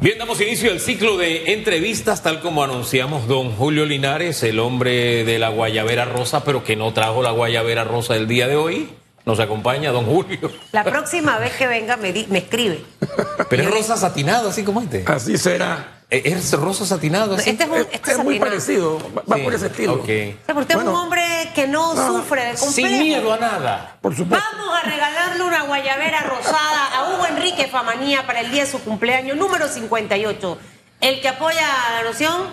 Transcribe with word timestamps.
Bien, 0.00 0.18
damos 0.18 0.40
inicio 0.42 0.70
al 0.72 0.80
ciclo 0.80 1.16
de 1.16 1.54
entrevistas, 1.54 2.22
tal 2.22 2.40
como 2.40 2.62
anunciamos 2.62 3.26
don 3.28 3.52
Julio 3.52 3.86
Linares, 3.86 4.42
el 4.42 4.58
hombre 4.60 5.24
de 5.24 5.38
la 5.38 5.48
guayabera 5.48 6.04
rosa, 6.04 6.44
pero 6.44 6.62
que 6.62 6.76
no 6.76 6.92
trajo 6.92 7.22
la 7.22 7.30
guayabera 7.30 7.84
rosa 7.84 8.14
el 8.14 8.28
día 8.28 8.46
de 8.46 8.56
hoy. 8.56 8.90
Nos 9.24 9.40
acompaña 9.40 9.90
don 9.90 10.04
Julio. 10.06 10.38
La 10.70 10.84
próxima 10.84 11.38
vez 11.38 11.52
que 11.54 11.66
venga 11.66 11.96
me, 11.96 12.12
di- 12.12 12.26
me 12.28 12.38
escribe. 12.38 12.80
Pero 13.48 13.62
es 13.64 13.70
rosa 13.70 13.96
satinado, 13.96 14.50
así 14.50 14.62
como 14.62 14.82
este. 14.82 15.02
Así 15.06 15.36
será. 15.38 15.92
Es 16.08 16.52
rosa 16.52 16.86
satinado, 16.86 17.34
así. 17.34 17.50
Este 17.50 17.64
es, 17.64 17.68
un, 17.70 17.76
Es, 17.78 17.86
este 17.90 18.10
es 18.12 18.18
muy 18.18 18.38
satinado. 18.38 18.50
parecido, 18.50 18.98
va, 19.28 19.36
Sí, 19.36 19.42
por 19.42 19.54
ese 19.54 19.66
estilo. 19.66 19.94
ok. 19.94 20.00
O 20.02 20.04
sea, 20.04 20.54
usted 20.54 20.60
es 20.70 20.74
Bueno. 20.76 20.90
un 20.92 20.96
hombre 20.98 21.15
que 21.54 21.66
no, 21.66 21.94
sufre 21.94 22.44
de 22.44 22.54
complejo. 22.54 22.72
Sin 22.88 22.98
miedo 23.02 23.32
a 23.32 23.38
nada. 23.38 23.96
Por 24.00 24.14
supuesto. 24.16 24.44
Vamos 24.52 24.74
a 24.78 24.82
regalarle 24.82 25.42
una 25.44 25.62
guayabera 25.62 26.20
rosada 26.22 26.86
a 26.94 27.10
Hugo 27.10 27.26
Enrique 27.26 27.66
Famanía 27.68 28.26
para 28.26 28.40
el 28.40 28.50
día 28.50 28.64
de 28.64 28.70
su 28.70 28.80
cumpleaños 28.82 29.36
número 29.36 29.68
58. 29.68 30.58
El 31.00 31.20
que 31.20 31.28
apoya 31.28 31.66
la 31.96 32.02
noción, 32.02 32.48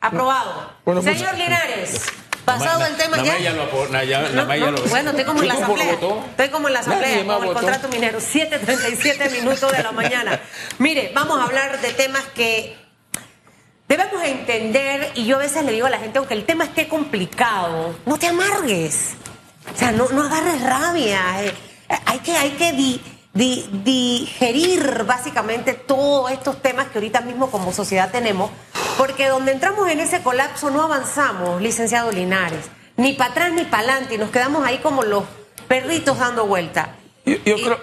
aprobado. 0.00 0.72
Bueno, 0.84 1.02
Señor 1.02 1.18
muchas- 1.34 1.38
Linares, 1.38 2.02
pasado 2.44 2.80
Na- 2.80 2.86
el 2.88 2.96
tema 2.96 3.16
nada 3.16 3.28
ya. 3.28 3.36
ella 3.38 3.52
lo 3.52 3.88
na- 3.88 4.04
ya- 4.04 4.20
No, 4.30 4.44
no, 4.44 4.70
lo- 4.70 4.82
bueno, 4.84 5.10
estoy 5.10 5.24
como 5.24 5.42
en 5.42 5.48
la 5.48 5.54
¿Y 5.54 5.56
cómo 5.60 5.76
lo 5.76 5.82
asamblea. 5.82 6.20
Estoy 6.30 6.48
como 6.48 6.68
en 6.68 6.74
la 6.74 6.80
asamblea, 6.80 7.24
con 7.24 7.34
el 7.42 7.48
votó. 7.48 7.52
contrato 7.54 7.88
minero. 7.88 8.20
7.37 8.20 9.30
minutos 9.30 9.72
de 9.72 9.82
la 9.82 9.92
mañana. 9.92 10.40
Mire, 10.78 11.10
vamos 11.14 11.40
a 11.40 11.44
hablar 11.44 11.80
de 11.80 11.92
temas 11.92 12.22
que 12.34 12.76
debemos 13.88 14.22
entender, 14.24 15.12
y 15.14 15.26
yo 15.26 15.36
a 15.36 15.40
veces 15.40 15.64
le 15.64 15.72
digo 15.72 15.86
a 15.86 15.90
la 15.90 15.98
gente, 15.98 16.18
aunque 16.18 16.34
el 16.34 16.44
tema 16.44 16.64
esté 16.64 16.88
complicado, 16.88 17.96
no 18.06 18.18
te 18.18 18.28
amargues. 18.28 19.14
O 19.74 19.78
sea, 19.78 19.92
no, 19.92 20.08
no 20.10 20.22
agarres 20.22 20.62
rabia. 20.62 21.44
Eh, 21.44 21.52
hay 22.06 22.18
que, 22.20 22.36
hay 22.36 22.50
que 22.52 22.72
di- 22.72 23.00
di- 23.32 23.68
digerir 23.84 25.04
básicamente 25.04 25.74
todos 25.74 26.30
estos 26.30 26.60
temas 26.62 26.86
que 26.88 26.98
ahorita 26.98 27.20
mismo 27.20 27.50
como 27.50 27.72
sociedad 27.72 28.10
tenemos, 28.10 28.50
porque 28.98 29.28
donde 29.28 29.52
entramos 29.52 29.88
en 29.90 30.00
ese 30.00 30.22
colapso 30.22 30.70
no 30.70 30.82
avanzamos, 30.82 31.60
licenciado 31.60 32.10
Linares, 32.12 32.66
ni 32.96 33.12
para 33.12 33.30
atrás 33.30 33.52
ni 33.52 33.64
para 33.64 33.82
adelante, 33.92 34.14
y 34.14 34.18
nos 34.18 34.30
quedamos 34.30 34.64
ahí 34.66 34.78
como 34.78 35.02
los 35.02 35.24
perritos 35.68 36.18
dando 36.18 36.46
vuelta. 36.46 36.94
Yo, 37.24 37.34
yo 37.44 37.56
Y- 37.56 37.62
creo, 37.62 37.80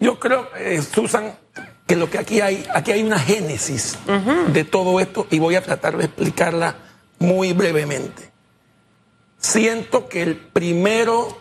yo 0.00 0.18
creo 0.20 0.48
eh, 0.56 0.82
Susan, 0.82 1.36
que 1.88 1.96
lo 1.96 2.08
que 2.10 2.18
aquí 2.18 2.42
hay, 2.42 2.68
aquí 2.74 2.92
hay 2.92 3.02
una 3.02 3.18
génesis 3.18 3.98
de 4.52 4.64
todo 4.64 5.00
esto 5.00 5.26
y 5.30 5.38
voy 5.38 5.54
a 5.54 5.62
tratar 5.62 5.96
de 5.96 6.04
explicarla 6.04 6.76
muy 7.18 7.54
brevemente. 7.54 8.30
Siento 9.38 10.06
que 10.06 10.22
el 10.22 10.36
primero 10.36 11.40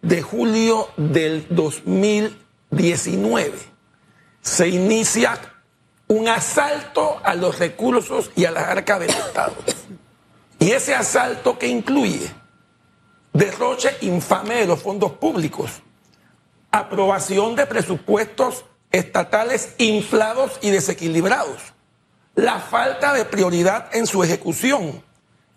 de 0.00 0.22
julio 0.22 0.88
del 0.96 1.46
2019 1.50 3.52
se 4.40 4.68
inicia 4.68 5.38
un 6.08 6.26
asalto 6.26 7.20
a 7.22 7.34
los 7.34 7.58
recursos 7.58 8.30
y 8.34 8.46
a 8.46 8.50
las 8.50 8.68
arcas 8.68 8.98
del 8.98 9.10
Estado. 9.10 9.52
Y 10.58 10.70
ese 10.70 10.94
asalto 10.94 11.58
que 11.58 11.68
incluye 11.68 12.30
derroche 13.34 13.94
infame 14.00 14.54
de 14.54 14.66
los 14.66 14.80
fondos 14.80 15.12
públicos, 15.12 15.82
aprobación 16.70 17.56
de 17.56 17.66
presupuestos 17.66 18.64
estatales 18.92 19.74
inflados 19.78 20.58
y 20.60 20.70
desequilibrados, 20.70 21.60
la 22.34 22.60
falta 22.60 23.12
de 23.12 23.24
prioridad 23.24 23.94
en 23.94 24.06
su 24.06 24.22
ejecución, 24.22 25.02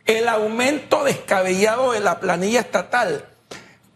el 0.05 0.27
aumento 0.27 1.03
descabellado 1.03 1.91
de 1.91 1.99
la 1.99 2.19
planilla 2.19 2.61
estatal, 2.61 3.25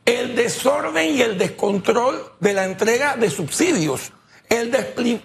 el 0.06 0.36
desorden 0.36 1.16
y 1.16 1.22
el 1.22 1.38
descontrol 1.38 2.32
de 2.40 2.54
la 2.54 2.66
entrega 2.66 3.16
de 3.16 3.30
subsidios, 3.30 4.12
el 4.50 4.72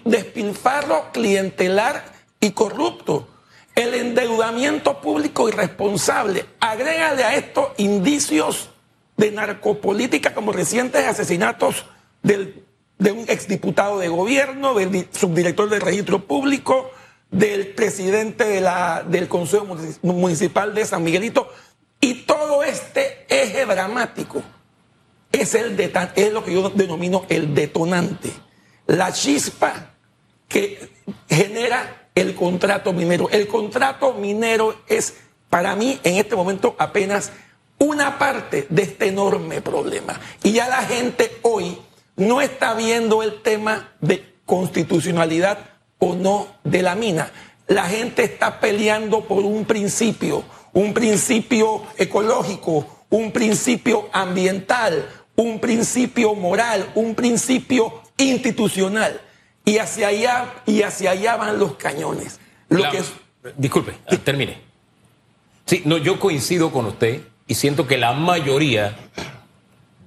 despilfarro 0.05 1.11
clientelar 1.11 2.05
y 2.39 2.51
corrupto, 2.51 3.27
el 3.73 3.93
endeudamiento 3.95 5.01
público 5.01 5.49
irresponsable. 5.49 6.45
Agrégale 6.59 7.23
a 7.23 7.35
esto 7.35 7.73
indicios 7.77 8.69
de 9.17 9.31
narcopolítica 9.31 10.33
como 10.33 10.51
recientes 10.51 11.05
asesinatos 11.05 11.85
del- 12.21 12.64
de 12.97 13.11
un 13.11 13.25
exdiputado 13.29 13.99
de 13.99 14.07
gobierno, 14.07 14.73
del 14.73 14.91
di- 14.91 15.07
subdirector 15.11 15.69
del 15.69 15.81
registro 15.81 16.25
público, 16.25 16.91
del 17.31 17.67
presidente 17.67 18.45
del 18.45 19.27
Consejo 19.27 19.65
Munici- 19.65 19.99
Municipal 20.01 20.73
de 20.73 20.85
San 20.85 21.03
Miguelito. 21.03 21.49
Y 21.99 22.23
todo 22.25 22.63
este 22.63 23.25
eje 23.29 23.65
dramático 23.65 24.41
es, 25.31 25.55
el 25.55 25.75
deta- 25.75 26.13
es 26.15 26.31
lo 26.31 26.43
que 26.43 26.53
yo 26.53 26.69
denomino 26.69 27.25
el 27.29 27.53
detonante, 27.53 28.31
la 28.87 29.11
chispa 29.11 29.91
que 30.47 30.89
genera 31.29 32.09
el 32.15 32.35
contrato 32.35 32.93
minero. 32.93 33.27
El 33.31 33.47
contrato 33.47 34.13
minero 34.13 34.75
es 34.87 35.15
para 35.49 35.75
mí 35.75 35.99
en 36.03 36.15
este 36.15 36.35
momento 36.35 36.75
apenas 36.77 37.31
una 37.77 38.17
parte 38.17 38.67
de 38.69 38.83
este 38.83 39.07
enorme 39.07 39.61
problema. 39.61 40.17
Y 40.43 40.53
ya 40.53 40.69
la 40.69 40.83
gente 40.83 41.39
hoy 41.41 41.77
no 42.17 42.41
está 42.41 42.73
viendo 42.73 43.23
el 43.23 43.41
tema 43.41 43.89
de 44.01 44.33
constitucionalidad 44.45 45.57
o 45.99 46.15
no 46.15 46.47
de 46.63 46.81
la 46.81 46.95
mina. 46.95 47.31
La 47.67 47.85
gente 47.85 48.23
está 48.23 48.59
peleando 48.59 49.21
por 49.25 49.43
un 49.43 49.65
principio, 49.65 50.43
un 50.73 50.93
principio 50.93 51.83
ecológico, 51.97 53.05
un 53.09 53.31
principio 53.31 54.09
ambiental, 54.13 55.07
un 55.35 55.59
principio 55.59 56.35
moral, 56.35 56.89
un 56.95 57.15
principio 57.15 58.01
institucional. 58.17 59.19
Y 59.63 59.79
hacia 59.79 60.09
allá, 60.09 60.53
y 60.67 60.83
hacia 60.83 61.11
allá 61.11 61.37
van 61.37 61.57
los 61.57 61.75
cañones. 61.75 62.39
Lo 62.69 62.79
La- 62.83 62.91
que 62.91 62.97
es- 62.99 63.11
Disculpe, 63.57 63.93
ah, 64.07 64.15
termine. 64.23 64.57
Sí, 65.65 65.81
no, 65.85 65.97
yo 65.97 66.19
coincido 66.19 66.71
con 66.71 66.85
usted 66.85 67.21
y 67.47 67.55
siento 67.55 67.87
que 67.87 67.97
la 67.97 68.13
mayoría 68.13 68.95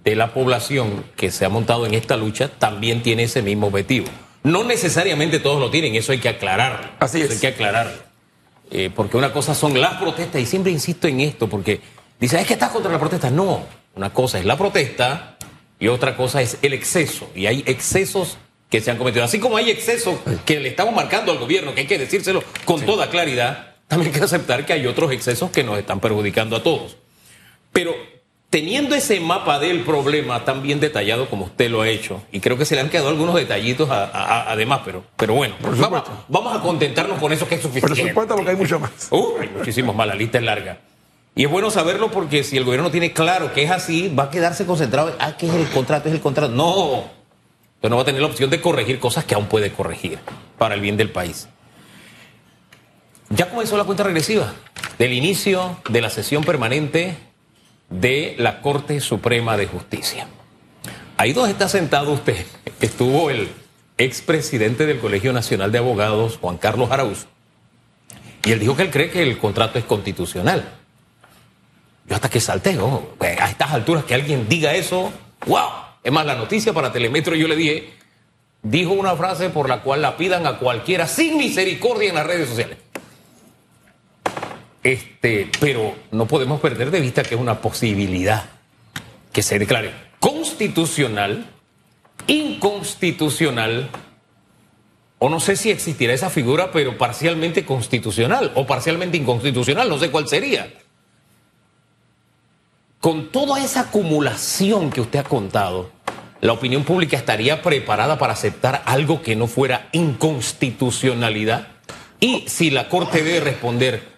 de 0.08 0.16
la 0.16 0.32
población 0.32 1.04
que 1.16 1.30
se 1.30 1.44
ha 1.44 1.50
montado 1.50 1.84
en 1.84 1.92
esta 1.92 2.16
lucha 2.16 2.48
también 2.48 3.02
tiene 3.02 3.24
ese 3.24 3.42
mismo 3.42 3.66
objetivo. 3.66 4.06
No 4.42 4.64
necesariamente 4.64 5.38
todos 5.38 5.60
lo 5.60 5.70
tienen, 5.70 5.94
eso 5.96 6.12
hay 6.12 6.18
que 6.18 6.30
aclarar. 6.30 6.96
Así 6.98 7.18
Eso 7.20 7.26
es. 7.26 7.32
hay 7.32 7.40
que 7.40 7.46
aclarar. 7.48 8.08
Eh, 8.70 8.90
porque 8.94 9.18
una 9.18 9.34
cosa 9.34 9.54
son 9.54 9.78
las 9.78 9.94
protestas, 10.00 10.40
y 10.40 10.46
siempre 10.46 10.72
insisto 10.72 11.08
en 11.08 11.20
esto, 11.20 11.46
porque 11.46 11.82
dice, 12.18 12.40
es 12.40 12.46
que 12.46 12.54
estás 12.54 12.70
contra 12.70 12.90
la 12.90 12.98
protesta. 12.98 13.30
No, 13.30 13.66
una 13.96 14.10
cosa 14.14 14.38
es 14.38 14.46
la 14.46 14.56
protesta 14.56 15.36
y 15.78 15.88
otra 15.88 16.16
cosa 16.16 16.40
es 16.40 16.56
el 16.62 16.72
exceso. 16.72 17.30
Y 17.34 17.44
hay 17.44 17.62
excesos 17.66 18.38
que 18.70 18.80
se 18.80 18.90
han 18.90 18.96
cometido. 18.96 19.24
Así 19.24 19.38
como 19.38 19.58
hay 19.58 19.68
excesos 19.68 20.18
que 20.46 20.58
le 20.58 20.70
estamos 20.70 20.94
marcando 20.94 21.32
al 21.32 21.38
gobierno, 21.38 21.74
que 21.74 21.82
hay 21.82 21.86
que 21.86 21.98
decírselo 21.98 22.42
con 22.64 22.80
toda 22.80 23.10
claridad, 23.10 23.74
también 23.88 24.10
hay 24.10 24.18
que 24.18 24.24
aceptar 24.24 24.64
que 24.64 24.72
hay 24.72 24.86
otros 24.86 25.12
excesos 25.12 25.50
que 25.50 25.64
nos 25.64 25.78
están 25.78 26.00
perjudicando 26.00 26.56
a 26.56 26.62
todos. 26.62 26.96
Pero 27.74 27.94
teniendo 28.50 28.94
ese 28.94 29.20
mapa 29.20 29.58
del 29.58 29.80
problema 29.82 30.44
tan 30.44 30.62
bien 30.62 30.80
detallado 30.80 31.28
como 31.28 31.44
usted 31.46 31.70
lo 31.70 31.82
ha 31.82 31.88
hecho, 31.88 32.22
y 32.32 32.40
creo 32.40 32.56
que 32.56 32.64
se 32.64 32.74
le 32.74 32.80
han 32.80 32.88
quedado 32.88 33.08
algunos 33.10 33.34
detallitos 33.34 33.90
a- 33.90 34.04
a- 34.04 34.08
a- 34.42 34.52
además, 34.52 34.80
pero, 34.84 35.04
pero 35.16 35.34
bueno, 35.34 35.54
vamos, 36.28 36.56
a 36.56 36.60
contentarnos 36.60 37.18
con 37.18 37.32
eso 37.32 37.46
que 37.46 37.56
es 37.56 37.60
por 37.60 37.70
suficiente. 37.72 38.08
supuesto 38.10 38.34
porque 38.34 38.50
hay 38.50 38.56
mucho 38.56 38.78
más. 38.80 38.90
Uh, 39.10 39.34
hay 39.40 39.48
muchísimos 39.48 39.94
más, 39.94 40.06
la 40.06 40.14
lista 40.14 40.38
es 40.38 40.44
larga. 40.44 40.78
Y 41.34 41.44
es 41.44 41.50
bueno 41.50 41.70
saberlo 41.70 42.10
porque 42.10 42.42
si 42.42 42.56
el 42.56 42.64
gobierno 42.64 42.90
tiene 42.90 43.12
claro 43.12 43.52
que 43.52 43.62
es 43.62 43.70
así, 43.70 44.08
va 44.08 44.24
a 44.24 44.30
quedarse 44.30 44.66
concentrado 44.66 45.10
en, 45.10 45.14
ah, 45.20 45.36
que 45.36 45.46
es 45.46 45.54
el 45.54 45.66
contrato, 45.68 46.08
es 46.08 46.14
el 46.14 46.20
contrato. 46.20 46.52
No, 46.52 47.04
Entonces 47.76 47.90
no 47.90 47.96
va 47.96 48.02
a 48.02 48.04
tener 48.06 48.20
la 48.20 48.26
opción 48.26 48.50
de 48.50 48.60
corregir 48.60 48.98
cosas 48.98 49.24
que 49.24 49.34
aún 49.36 49.46
puede 49.46 49.70
corregir 49.70 50.18
para 50.56 50.74
el 50.74 50.80
bien 50.80 50.96
del 50.96 51.10
país. 51.12 51.48
Ya 53.30 53.48
comenzó 53.50 53.76
la 53.76 53.84
cuenta 53.84 54.02
regresiva 54.04 54.52
del 54.98 55.12
inicio 55.12 55.76
de 55.90 56.00
la 56.00 56.10
sesión 56.10 56.42
permanente 56.42 57.16
de 57.90 58.34
la 58.38 58.60
Corte 58.60 59.00
Suprema 59.00 59.56
de 59.56 59.66
Justicia. 59.66 60.26
Ahí 61.16 61.32
donde 61.32 61.52
está 61.52 61.68
sentado 61.68 62.12
usted, 62.12 62.46
estuvo 62.80 63.30
el 63.30 63.48
expresidente 63.96 64.86
del 64.86 65.00
Colegio 65.00 65.32
Nacional 65.32 65.72
de 65.72 65.78
Abogados, 65.78 66.38
Juan 66.40 66.58
Carlos 66.58 66.90
Arauz, 66.90 67.26
y 68.44 68.52
él 68.52 68.60
dijo 68.60 68.76
que 68.76 68.82
él 68.82 68.90
cree 68.90 69.10
que 69.10 69.22
el 69.22 69.38
contrato 69.38 69.78
es 69.78 69.84
constitucional. 69.84 70.76
Yo 72.06 72.14
hasta 72.14 72.30
que 72.30 72.40
salté. 72.40 72.78
Pues, 73.18 73.38
a 73.38 73.50
estas 73.50 73.72
alturas 73.72 74.04
que 74.04 74.14
alguien 74.14 74.48
diga 74.48 74.74
eso, 74.74 75.12
¡wow! 75.46 75.68
Es 76.02 76.12
más, 76.12 76.24
la 76.24 76.36
noticia 76.36 76.72
para 76.72 76.92
Telemetro 76.92 77.34
yo 77.34 77.48
le 77.48 77.56
dije, 77.56 77.90
dijo 78.62 78.92
una 78.92 79.16
frase 79.16 79.50
por 79.50 79.68
la 79.68 79.82
cual 79.82 80.00
la 80.00 80.16
pidan 80.16 80.46
a 80.46 80.58
cualquiera 80.58 81.06
sin 81.06 81.36
misericordia 81.36 82.08
en 82.08 82.14
las 82.14 82.26
redes 82.26 82.48
sociales. 82.48 82.78
Este, 84.88 85.50
pero 85.60 85.94
no 86.12 86.24
podemos 86.24 86.62
perder 86.62 86.90
de 86.90 87.02
vista 87.02 87.22
que 87.22 87.34
es 87.34 87.40
una 87.40 87.60
posibilidad 87.60 88.46
que 89.34 89.42
se 89.42 89.58
declare 89.58 89.92
constitucional, 90.18 91.44
inconstitucional, 92.26 93.90
o 95.18 95.28
no 95.28 95.40
sé 95.40 95.56
si 95.56 95.70
existirá 95.70 96.14
esa 96.14 96.30
figura, 96.30 96.72
pero 96.72 96.96
parcialmente 96.96 97.66
constitucional 97.66 98.50
o 98.54 98.66
parcialmente 98.66 99.18
inconstitucional, 99.18 99.90
no 99.90 99.98
sé 99.98 100.10
cuál 100.10 100.26
sería. 100.26 100.72
Con 102.98 103.30
toda 103.30 103.62
esa 103.62 103.80
acumulación 103.80 104.88
que 104.88 105.02
usted 105.02 105.18
ha 105.18 105.24
contado, 105.24 105.92
la 106.40 106.54
opinión 106.54 106.84
pública 106.84 107.18
estaría 107.18 107.60
preparada 107.60 108.16
para 108.16 108.32
aceptar 108.32 108.82
algo 108.86 109.20
que 109.20 109.36
no 109.36 109.48
fuera 109.48 109.90
inconstitucionalidad? 109.92 111.68
Y 112.20 112.48
si 112.48 112.70
la 112.70 112.88
Corte 112.88 113.22
debe 113.22 113.40
responder 113.40 114.17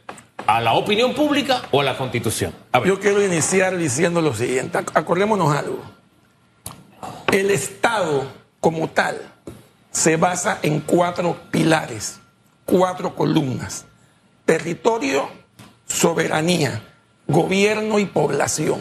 a 0.51 0.61
la 0.61 0.73
opinión 0.73 1.15
pública 1.15 1.63
o 1.71 1.81
a 1.81 1.85
la 1.85 1.97
Constitución. 1.97 2.53
Yo 2.85 2.99
quiero 2.99 3.25
iniciar 3.25 3.77
diciendo 3.77 4.21
lo 4.21 4.35
siguiente. 4.35 4.79
Acordémonos 4.79 5.55
algo. 5.55 5.81
El 7.31 7.53
Estado 7.53 8.25
como 8.59 8.89
tal 8.91 9.21
se 9.93 10.17
basa 10.17 10.59
en 10.63 10.81
cuatro 10.81 11.37
pilares, 11.53 12.19
cuatro 12.65 13.15
columnas. 13.15 13.85
Territorio, 14.45 15.29
soberanía, 15.87 16.83
gobierno 17.29 18.01
y 18.01 18.07
población. 18.07 18.81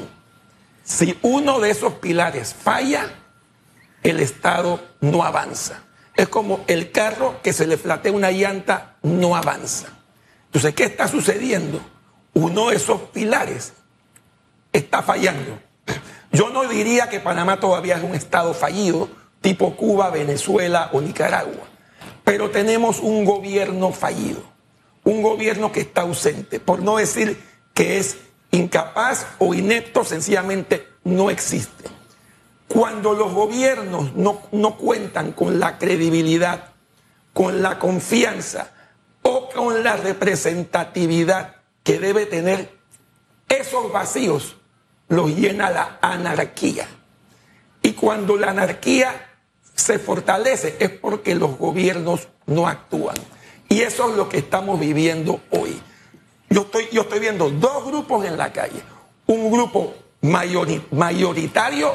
Si 0.83 1.19
uno 1.21 1.59
de 1.59 1.69
esos 1.69 1.93
pilares 1.93 2.55
falla, 2.55 3.11
el 4.01 4.19
Estado 4.21 4.79
no 5.01 5.23
avanza. 5.23 5.83
Es 6.15 6.29
como 6.29 6.63
el 6.65 6.89
carro 6.91 7.39
que 7.43 7.53
se 7.53 7.67
le 7.67 7.77
flatea 7.77 8.11
una 8.11 8.31
llanta, 8.31 8.95
no 9.03 9.35
avanza. 9.35 9.98
Entonces, 10.49 10.73
¿qué 10.73 10.85
está 10.85 11.07
sucediendo? 11.07 11.79
Uno 12.33 12.69
de 12.69 12.77
esos 12.77 13.01
pilares 13.13 13.73
está 14.73 15.03
fallando. 15.03 15.59
Yo 16.31 16.49
no 16.49 16.67
diría 16.67 17.07
que 17.07 17.19
Panamá 17.19 17.59
todavía 17.59 17.97
es 17.97 18.03
un 18.03 18.15
Estado 18.15 18.55
fallido, 18.55 19.09
tipo 19.41 19.75
Cuba, 19.75 20.09
Venezuela 20.09 20.89
o 20.91 21.01
Nicaragua, 21.01 21.67
pero 22.23 22.49
tenemos 22.49 22.99
un 22.99 23.25
gobierno 23.25 23.91
fallido, 23.91 24.41
un 25.03 25.21
gobierno 25.21 25.71
que 25.71 25.81
está 25.81 26.01
ausente, 26.01 26.59
por 26.59 26.81
no 26.81 26.97
decir 26.97 27.39
que 27.75 27.99
es 27.99 28.17
incapaz 28.49 29.27
o 29.37 29.53
inepto, 29.53 30.03
sencillamente 30.03 30.87
no 31.03 31.29
existe. 31.29 31.89
Cuando 32.67 33.13
los 33.13 33.33
gobiernos 33.33 34.15
no, 34.15 34.41
no 34.51 34.77
cuentan 34.77 35.31
con 35.31 35.59
la 35.59 35.77
credibilidad, 35.77 36.69
con 37.33 37.61
la 37.61 37.77
confianza 37.77 38.71
con 39.53 39.83
la 39.83 39.97
representatividad 39.97 41.55
que 41.83 41.99
debe 41.99 42.25
tener, 42.25 42.77
esos 43.47 43.91
vacíos 43.91 44.57
los 45.07 45.35
llena 45.35 45.69
la 45.69 45.97
anarquía. 46.01 46.87
Y 47.81 47.93
cuando 47.93 48.37
la 48.37 48.51
anarquía 48.51 49.29
se 49.75 49.97
fortalece 49.99 50.75
es 50.79 50.89
porque 50.89 51.35
los 51.35 51.57
gobiernos 51.57 52.27
no 52.45 52.67
actúan. 52.67 53.15
Y 53.69 53.81
eso 53.81 54.09
es 54.09 54.17
lo 54.17 54.29
que 54.29 54.39
estamos 54.39 54.79
viviendo 54.79 55.41
hoy. 55.51 55.79
Yo 56.49 56.61
estoy, 56.61 56.87
yo 56.91 57.01
estoy 57.01 57.19
viendo 57.19 57.49
dos 57.49 57.85
grupos 57.85 58.25
en 58.25 58.37
la 58.37 58.51
calle. 58.51 58.81
Un 59.27 59.51
grupo 59.51 59.93
mayoritario 60.21 61.93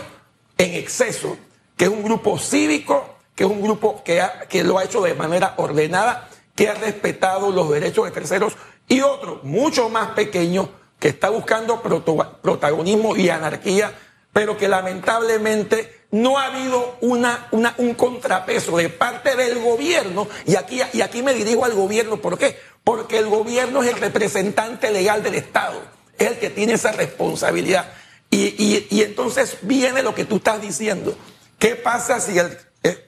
en 0.56 0.74
exceso, 0.74 1.36
que 1.76 1.84
es 1.84 1.90
un 1.90 2.04
grupo 2.04 2.38
cívico, 2.38 3.16
que 3.34 3.44
es 3.44 3.50
un 3.50 3.60
grupo 3.60 4.02
que, 4.04 4.22
que 4.48 4.62
lo 4.62 4.78
ha 4.78 4.84
hecho 4.84 5.02
de 5.02 5.14
manera 5.14 5.54
ordenada, 5.56 6.28
que 6.54 6.68
ha 6.68 6.74
respetado 6.74 7.50
los 7.50 7.70
derechos 7.70 8.04
de 8.04 8.10
terceros, 8.10 8.54
y 8.88 9.00
otro 9.00 9.40
mucho 9.42 9.88
más 9.88 10.10
pequeño, 10.10 10.68
que 10.98 11.08
está 11.08 11.28
buscando 11.30 11.82
protagonismo 11.82 13.16
y 13.16 13.28
anarquía, 13.28 13.92
pero 14.32 14.56
que 14.56 14.68
lamentablemente 14.68 16.04
no 16.10 16.38
ha 16.38 16.46
habido 16.46 16.96
una, 17.00 17.48
un 17.50 17.94
contrapeso 17.94 18.76
de 18.76 18.88
parte 18.88 19.36
del 19.36 19.58
gobierno, 19.58 20.28
y 20.46 20.56
aquí, 20.56 20.80
y 20.92 21.00
aquí 21.00 21.22
me 21.22 21.34
dirijo 21.34 21.64
al 21.64 21.74
gobierno, 21.74 22.18
¿por 22.18 22.38
qué? 22.38 22.58
Porque 22.84 23.18
el 23.18 23.28
gobierno 23.28 23.82
es 23.82 23.90
el 23.90 24.00
representante 24.00 24.90
legal 24.90 25.22
del 25.22 25.34
Estado, 25.34 25.80
es 26.18 26.28
el 26.28 26.38
que 26.38 26.50
tiene 26.50 26.74
esa 26.74 26.92
responsabilidad. 26.92 27.92
Y, 28.30 28.86
y, 28.90 29.02
entonces 29.02 29.58
viene 29.62 30.02
lo 30.02 30.14
que 30.14 30.24
tú 30.24 30.36
estás 30.36 30.60
diciendo. 30.60 31.16
¿Qué 31.58 31.76
pasa 31.76 32.18
si 32.18 32.36
el, 32.36 32.58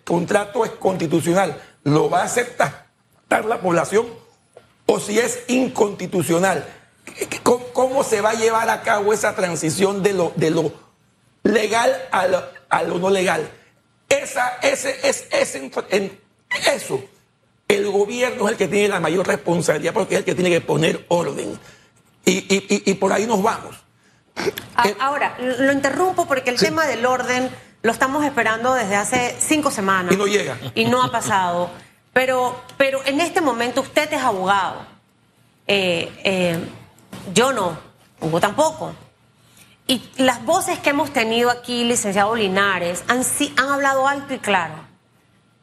contrato 0.05 0.65
es 0.65 0.71
constitucional? 0.73 1.61
¿Lo 1.83 2.09
va 2.09 2.21
a 2.21 2.25
aceptar 2.25 2.86
la 3.29 3.61
población 3.61 4.07
o 4.87 5.01
si 5.01 5.19
es 5.19 5.41
inconstitucional? 5.49 6.67
¿Cómo, 7.43 8.05
se 8.05 8.21
va 8.21 8.31
a 8.31 8.35
llevar 8.35 8.69
a 8.69 8.83
cabo 8.83 9.13
esa 9.13 9.35
transición 9.35 10.03
de 10.03 10.13
lo, 10.13 10.33
de 10.37 10.51
lo 10.51 10.73
legal 11.45 11.95
a 12.11 12.27
lo, 12.27 12.43
a 12.69 12.83
lo 12.83 12.99
no 12.99 13.11
legal? 13.11 13.49
Esa, 14.09 14.59
ese, 14.63 14.97
es, 15.09 15.55
en 15.91 16.21
eso, 16.73 17.03
el 17.69 17.91
gobierno 17.91 18.47
es 18.47 18.53
el 18.53 18.59
que 18.59 18.69
tiene 18.69 18.89
la 18.89 19.01
mayor 19.01 19.27
responsabilidad 19.27 19.93
porque 19.93 20.15
es 20.15 20.19
el 20.21 20.25
que 20.25 20.35
tiene 20.35 20.51
que 20.51 20.61
poner 20.61 21.05
orden. 21.09 21.59
Y, 22.25 22.33
y, 22.33 22.83
y 22.91 22.95
por 22.95 23.13
ahí 23.13 23.27
nos 23.27 23.43
vamos. 23.43 23.77
Eh, 24.85 24.97
ahora, 25.01 25.37
lo 25.39 25.73
interrumpo 25.73 26.27
porque 26.27 26.51
el 26.51 26.59
tema 26.59 26.87
del 26.87 27.07
orden 27.07 27.51
lo 27.83 27.93
estamos 27.93 28.25
esperando 28.25 28.75
desde 28.75 28.97
hace 28.97 29.37
cinco 29.39 29.71
semanas. 29.71 30.13
Y 30.13 30.17
no 30.17 30.27
llega. 30.27 30.59
Y 30.75 30.85
no 30.87 31.03
ha 31.03 31.11
pasado. 31.11 31.71
Pero, 32.17 32.59
pero 32.79 33.05
en 33.05 33.21
este 33.21 33.43
momento 33.43 33.83
usted 33.83 34.11
es 34.11 34.23
abogado. 34.23 34.87
Eh, 35.67 36.11
eh, 36.25 36.59
yo 37.35 37.53
no, 37.53 37.77
Hugo 38.23 38.41
tampoco. 38.41 38.95
Y 39.87 40.01
las 40.17 40.43
voces 40.43 40.79
que 40.79 40.89
hemos 40.89 41.13
tenido 41.13 41.51
aquí, 41.51 41.85
licenciado 41.85 42.35
Linares, 42.35 43.05
han, 43.07 43.21
han 43.59 43.69
hablado 43.71 44.09
alto 44.09 44.33
y 44.33 44.39
claro. 44.39 44.77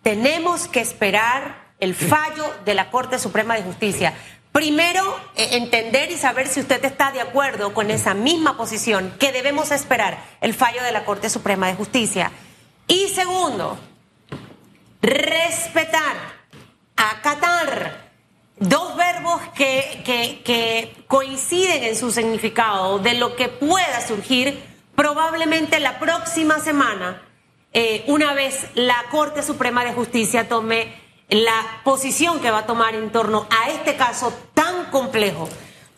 Tenemos 0.04 0.68
que 0.68 0.80
esperar 0.80 1.56
el 1.80 1.96
fallo 1.96 2.54
de 2.66 2.76
la 2.76 2.92
Corte 2.92 3.18
Suprema 3.18 3.56
de 3.56 3.64
Justicia. 3.64 4.14
Primero, 4.52 5.02
eh, 5.36 5.58
entender 5.58 6.12
y 6.12 6.18
saber 6.18 6.48
si 6.48 6.60
usted 6.60 6.86
está 6.86 7.12
de 7.12 7.22
acuerdo 7.22 7.74
con 7.74 7.90
esa 7.90 8.14
misma 8.14 8.58
posición 8.58 9.12
que 9.20 9.32
debemos 9.32 9.72
esperar 9.72 10.24
el 10.40 10.54
fallo 10.54 10.84
de 10.84 10.92
la 10.92 11.04
Corte 11.04 11.32
Suprema 11.32 11.66
de 11.66 11.74
Justicia. 11.74 12.32
Y 12.88 13.08
segundo, 13.08 13.80
respetar, 15.02 16.43
acatar, 16.96 18.12
dos 18.58 18.96
verbos 18.96 19.42
que, 19.56 20.02
que, 20.46 21.04
coinciden 21.08 21.84
en 21.84 21.96
su 21.96 22.12
significado 22.12 23.00
de 23.00 23.14
lo 23.16 23.36
que 23.36 23.48
pueda 23.48 24.06
surgir 24.06 24.64
probablemente 24.96 25.80
la 25.80 26.00
próxima 26.00 26.60
semana, 26.60 27.22
eh, 27.74 28.04
una 28.08 28.34
vez 28.34 28.68
la 28.76 29.04
Corte 29.12 29.44
Suprema 29.44 29.84
de 29.84 29.94
Justicia 29.94 30.48
tome 30.48 30.94
la 31.30 31.82
posición 31.84 32.40
que 32.40 32.52
va 32.52 32.60
a 32.60 32.66
tomar 32.66 32.96
en 32.96 33.12
torno 33.12 33.48
a 33.50 33.70
este 33.70 33.96
caso 33.96 34.34
tan 34.54 34.86
complejo. 34.92 35.50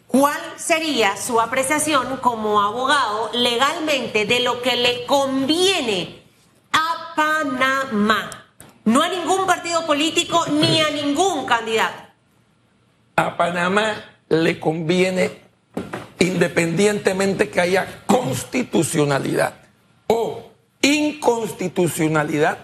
¿Cuál 0.07 0.39
sería 0.55 1.17
su 1.17 1.41
apreciación 1.41 2.17
como 2.17 2.61
abogado 2.61 3.31
legalmente 3.33 4.25
de 4.25 4.39
lo 4.39 4.61
que 4.61 4.75
le 4.77 5.05
conviene 5.05 6.23
a 6.71 7.13
Panamá? 7.15 8.44
No 8.85 9.01
a 9.01 9.09
ningún 9.09 9.45
partido 9.47 9.85
político 9.85 10.45
ni 10.47 10.79
a 10.79 10.91
ningún 10.91 11.45
candidato. 11.45 12.03
A 13.15 13.35
Panamá 13.35 13.95
le 14.29 14.59
conviene, 14.59 15.41
independientemente 16.19 17.49
que 17.49 17.61
haya 17.61 18.03
constitucionalidad 18.05 19.55
o 20.07 20.51
inconstitucionalidad, 20.81 22.59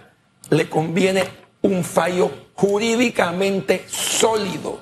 le 0.49 0.69
conviene 0.69 1.23
un 1.61 1.83
fallo 1.83 2.31
jurídicamente 2.53 3.85
sólido, 3.87 4.79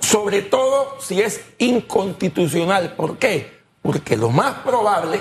sobre 0.00 0.42
todo 0.42 1.00
si 1.00 1.22
es 1.22 1.40
inconstitucional. 1.58 2.92
¿Por 2.94 3.18
qué? 3.18 3.62
Porque 3.82 4.16
lo 4.16 4.30
más 4.30 4.58
probable 4.60 5.20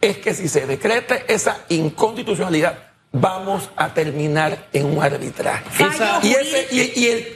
es 0.00 0.18
que 0.18 0.34
si 0.34 0.48
se 0.48 0.66
decrete 0.66 1.32
esa 1.32 1.64
inconstitucionalidad, 1.68 2.91
vamos 3.12 3.70
a 3.76 3.92
terminar 3.92 4.68
en 4.72 4.86
un 4.86 5.02
arbitraje. 5.02 5.64
Y, 6.22 6.32
ese, 6.32 6.66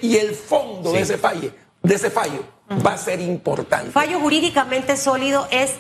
y, 0.02 0.16
el, 0.16 0.35
fondo 0.35 0.92
de 0.92 1.00
ese 1.00 1.18
fallo, 1.18 1.52
de 1.83 1.95
ese 1.95 2.11
fallo 2.11 2.45
va 2.85 2.95
a 2.95 2.99
ser 2.99 3.21
importante. 3.21 3.90
Fallo 3.90 4.18
jurídicamente 4.18 4.97
sólido 4.97 5.47
es 5.50 5.73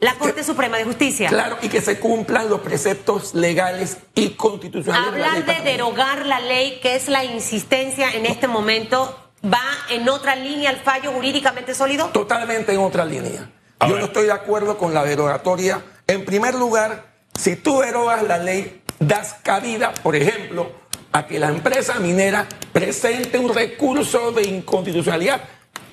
la 0.00 0.14
Corte 0.14 0.42
Suprema 0.42 0.78
de 0.78 0.84
Justicia. 0.84 1.28
Claro, 1.28 1.58
y 1.62 1.68
que 1.68 1.80
se 1.80 2.00
cumplan 2.00 2.48
los 2.48 2.60
preceptos 2.60 3.34
legales 3.34 3.98
y 4.14 4.30
constitucionales. 4.30 5.08
Hablar 5.08 5.44
de, 5.44 5.70
derogar 5.70 6.26
la 6.26 6.40
ley, 6.40 6.80
que 6.82 6.96
es 6.96 7.08
la 7.08 7.24
insistencia 7.24 8.10
en 8.12 8.26
este 8.26 8.48
momento, 8.48 9.30
¿va 9.44 9.62
en 9.90 10.08
otra 10.08 10.34
línea 10.34 10.70
el 10.70 10.78
fallo 10.78 11.12
jurídicamente 11.12 11.74
sólido? 11.74 12.08
Totalmente 12.08 12.72
en 12.72 12.80
otra 12.80 13.04
línea. 13.04 13.48
Yo 13.86 13.98
no 13.98 14.06
estoy 14.06 14.26
de 14.26 14.32
acuerdo 14.32 14.78
con 14.78 14.94
la 14.94 15.04
derogatoria. 15.04 15.82
En 16.06 16.24
primer 16.24 16.54
lugar, 16.54 17.12
si 17.38 17.56
tú 17.56 17.80
derogas 17.80 18.22
la 18.24 18.38
ley, 18.38 18.81
das 19.06 19.34
cabida, 19.42 19.92
por 19.94 20.16
ejemplo, 20.16 20.72
a 21.12 21.26
que 21.26 21.38
la 21.38 21.48
empresa 21.48 21.98
minera 22.00 22.46
presente 22.72 23.38
un 23.38 23.54
recurso 23.54 24.32
de 24.32 24.42
inconstitucionalidad 24.42 25.42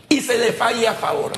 y 0.08 0.22
se 0.22 0.38
le 0.38 0.54
falle 0.54 0.88
a 0.88 0.94
favor. 0.94 1.32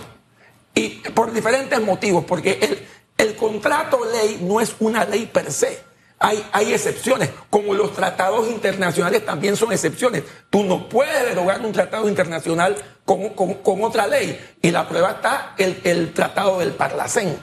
Y 0.74 0.90
por 1.14 1.34
diferentes 1.34 1.82
motivos, 1.82 2.24
porque 2.26 2.60
el, 2.62 2.88
el 3.18 3.36
contrato 3.36 4.00
ley 4.06 4.40
no 4.42 4.62
es 4.62 4.76
una 4.80 5.04
ley 5.06 5.26
per 5.26 5.52
se. 5.52 5.92
Hay, 6.24 6.46
hay, 6.52 6.72
excepciones, 6.72 7.32
como 7.50 7.74
los 7.74 7.94
tratados 7.94 8.48
internacionales 8.48 9.26
también 9.26 9.56
son 9.56 9.72
excepciones. 9.72 10.24
Tú 10.52 10.64
no 10.64 10.88
puedes 10.88 11.26
derogar 11.26 11.62
un 11.62 11.72
tratado 11.72 12.08
internacional 12.08 12.76
con, 13.06 13.30
con, 13.30 13.84
otra 13.84 14.06
ley. 14.06 14.40
Y 14.62 14.70
la 14.70 14.88
prueba 14.88 15.14
está 15.14 15.56
el, 15.58 15.82
el 15.84 16.14
tratado 16.14 16.60
del 16.60 16.74
Parlacén. 16.74 17.36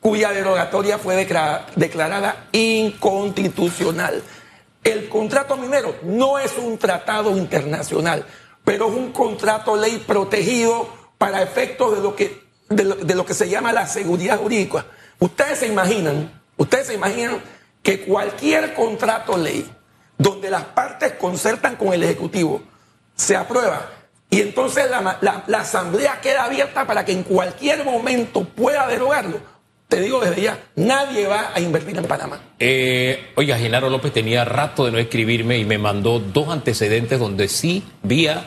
Cuya 0.00 0.30
derogatoria 0.32 0.98
fue 0.98 1.14
declara- 1.16 1.66
declarada 1.76 2.46
inconstitucional. 2.52 4.22
El 4.82 5.08
contrato 5.08 5.56
minero 5.56 5.94
no 6.02 6.38
es 6.38 6.56
un 6.56 6.78
tratado 6.78 7.36
internacional, 7.36 8.24
pero 8.64 8.88
es 8.88 8.94
un 8.94 9.12
contrato 9.12 9.76
ley 9.76 10.02
protegido 10.06 10.88
para 11.18 11.42
efectos 11.42 11.96
de 11.96 12.02
lo 12.02 12.16
que, 12.16 12.42
de 12.70 13.14
lo, 13.14 13.26
que 13.26 13.34
se 13.34 13.48
llama 13.48 13.72
la 13.72 13.86
seguridad 13.86 14.38
jurídica. 14.38 14.86
Ustedes 15.18 15.58
se 15.58 15.66
imaginan, 15.66 16.40
ustedes 16.56 16.86
se 16.86 16.94
imaginan 16.94 17.42
que 17.82 18.00
cualquier 18.06 18.72
contrato 18.74 19.36
ley 19.36 19.70
donde 20.16 20.48
las 20.50 20.64
partes 20.64 21.12
concertan 21.14 21.76
con 21.76 21.92
el 21.92 22.02
Ejecutivo 22.02 22.62
se 23.14 23.36
aprueba 23.36 23.90
y 24.30 24.40
entonces 24.40 24.88
la- 24.90 25.44
la 25.46 25.58
Asamblea 25.58 26.20
queda 26.22 26.44
abierta 26.44 26.86
para 26.86 27.04
que 27.04 27.12
en 27.12 27.22
cualquier 27.22 27.84
momento 27.84 28.44
pueda 28.44 28.86
derogarlo. 28.86 29.40
Te 29.90 30.00
digo 30.00 30.20
desde 30.20 30.40
ya, 30.42 30.58
nadie 30.76 31.26
va 31.26 31.50
a 31.52 31.60
invertir 31.60 31.98
en 31.98 32.04
Panamá. 32.04 32.40
Eh, 32.60 33.32
oiga, 33.34 33.58
Genaro 33.58 33.90
López 33.90 34.12
tenía 34.12 34.44
rato 34.44 34.86
de 34.86 34.92
no 34.92 34.98
escribirme 34.98 35.58
y 35.58 35.64
me 35.64 35.78
mandó 35.78 36.20
dos 36.20 36.48
antecedentes 36.48 37.18
donde 37.18 37.48
sí 37.48 37.82
vía 38.02 38.44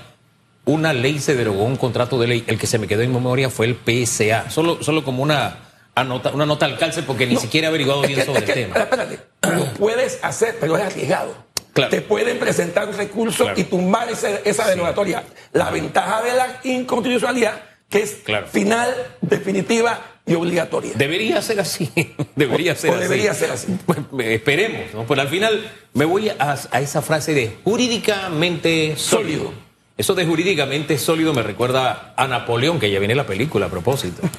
una 0.65 0.93
ley 0.93 1.19
se 1.19 1.35
derogó 1.35 1.63
un 1.65 1.75
contrato 1.75 2.17
de 2.17 2.27
ley. 2.27 2.43
El 2.47 2.57
que 2.57 2.65
se 2.65 2.79
me 2.79 2.87
quedó 2.87 3.01
en 3.01 3.11
memoria 3.11 3.49
fue 3.49 3.65
el 3.65 3.75
PSA. 3.75 4.49
Solo, 4.49 4.81
solo 4.81 5.03
como 5.03 5.21
una, 5.21 5.57
anota, 5.95 6.31
una 6.31 6.45
nota 6.45 6.65
al 6.65 6.77
calce 6.77 7.03
porque 7.03 7.27
ni 7.27 7.33
No, 7.35 7.41
siquiera 7.41 7.67
he 7.67 7.69
averiguado 7.69 8.01
bien 8.03 8.15
que- 8.19 8.25
sobre 8.25 8.39
es 8.39 8.45
que, 8.45 8.51
el 8.53 8.71
tema. 8.71 8.79
Espérate, 8.79 9.19
lo 9.41 9.65
puedes 9.77 10.19
hacer, 10.23 10.55
pero 10.61 10.77
es 10.77 10.83
arriesgado. 10.83 11.35
Claro. 11.73 11.89
Te 11.89 11.99
pueden 12.01 12.39
presentar 12.39 12.87
un 12.87 12.95
recurso 12.95 13.43
Claro. 13.43 13.59
y 13.59 13.65
tumbar 13.65 14.09
ese- 14.09 14.41
esa 14.45 14.65
derogatoria. 14.69 15.23
La 15.51 15.69
ventaja 15.71 16.21
de 16.21 16.33
la 16.35 16.59
inconstitucionalidad, 16.63 17.59
que 17.89 18.03
es 18.03 18.11
Claro. 18.23 18.47
final, 18.47 18.95
definitiva 19.19 19.99
y 20.25 20.33
obligatoria. 20.35 20.91
Debería 20.95 21.41
ser 21.41 21.59
así. 21.59 21.91
debería 22.35 22.73
O- 22.73 22.75
ser 22.75 22.89
o 22.91 22.93
así. 22.93 23.01
debería 23.03 23.33
ser 23.33 23.51
así. 23.51 23.77
Pues, 23.85 23.99
esperemos, 24.27 24.81
¿no? 24.93 25.05
Pero 25.05 25.21
al 25.21 25.27
final 25.27 25.69
me 25.93 26.05
voy 26.05 26.29
a, 26.29 26.55
a 26.71 26.79
esa 26.81 27.01
frase 27.01 27.33
de 27.33 27.57
jurídicamente 27.63 28.95
sólido. 28.97 29.43
Sólido. 29.45 29.63
Eso 29.95 30.15
de 30.15 30.25
jurídicamente 30.25 30.97
sólido 30.97 31.33
me 31.35 31.43
recuerda 31.43 32.13
a 32.17 32.27
Napoleón, 32.27 32.79
que 32.79 32.89
ya 32.89 32.97
viene 32.99 33.13
la 33.13 33.27
película 33.27 33.67
a 33.67 33.69
propósito. 33.69 34.21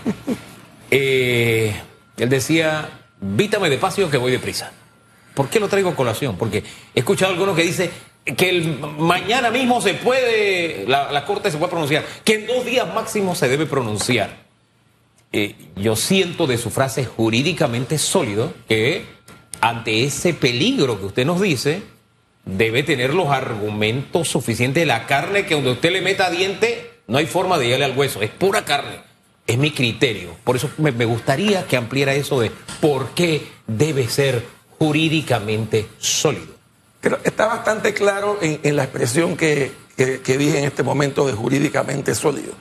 Eh, 0.91 1.75
él 2.19 2.29
decía, 2.29 2.89
vítame 3.21 3.69
despacio 3.71 4.09
que 4.11 4.17
voy 4.17 4.31
deprisa. 4.31 4.71
¿Por 5.35 5.49
qué 5.49 5.59
lo 5.59 5.67
traigo 5.69 5.89
a 5.91 5.97
colación? 5.97 6.37
Porque 6.37 6.63
he 6.95 7.01
escuchado 7.01 7.31
a 7.33 7.35
algunos 7.35 7.57
que 7.57 7.63
dicen 7.65 7.91
que 8.37 8.49
el 8.51 8.79
mañana 8.79 9.51
mismo 9.51 9.81
se 9.81 9.95
puede, 9.95 10.85
la, 10.87 11.11
la 11.11 11.25
corte 11.25 11.51
se 11.51 11.57
puede 11.59 11.71
pronunciar, 11.71 12.05
que 12.23 12.35
en 12.35 12.47
dos 12.47 12.65
días 12.65 12.87
máximo 12.95 13.35
se 13.35 13.49
debe 13.49 13.67
pronunciar. 13.67 14.44
Eh, 15.37 15.57
yo 15.75 15.97
siento 15.97 16.47
de 16.47 16.59
su 16.59 16.71
frase 16.71 17.05
jurídicamente 17.05 17.99
sólido 17.99 18.55
que 18.69 19.05
ante 19.61 20.05
ese 20.05 20.33
peligro 20.33 21.01
que 21.01 21.07
usted 21.07 21.27
nos 21.27 21.41
dice, 21.41 21.83
debe 22.45 22.85
tener 22.85 23.13
los 23.15 23.31
argumentos 23.31 24.29
suficientes 24.29 24.83
de 24.83 24.87
la 24.87 25.07
carne 25.07 25.45
que 25.45 25.55
donde 25.57 25.73
usted 25.73 25.91
le 25.91 26.03
meta 26.03 26.31
diente, 26.31 26.89
no 27.09 27.19
hay 27.19 27.27
forma 27.27 27.59
de 27.59 27.65
llegarle 27.65 27.87
al 27.87 27.99
hueso, 27.99 28.23
es 28.23 28.31
pura 28.31 28.65
carne. 28.65 29.01
Es 29.45 29.59
mi 29.59 29.73
criterio. 29.73 30.37
Por 30.45 30.55
eso 30.55 30.71
me, 30.79 30.93
gustaría 31.05 31.67
que 31.67 31.77
ampliara 31.77 32.15
eso 32.15 32.39
de 32.39 32.53
por 32.81 33.09
qué 33.11 33.45
debe 33.67 34.07
ser 34.09 34.47
jurídicamente 34.79 35.89
sólido. 35.99 36.55
Pero 37.01 37.19
está 37.25 37.47
bastante 37.49 37.93
claro 37.93 38.39
en, 38.41 38.77
la 38.77 38.85
expresión 38.85 39.37
que- 39.37 39.73
que 39.97 40.39
dije 40.39 40.61
en 40.61 40.65
este 40.67 40.85
momento 40.85 41.27
de 41.27 41.33
jurídicamente 41.33 42.15
sólido. 42.15 42.53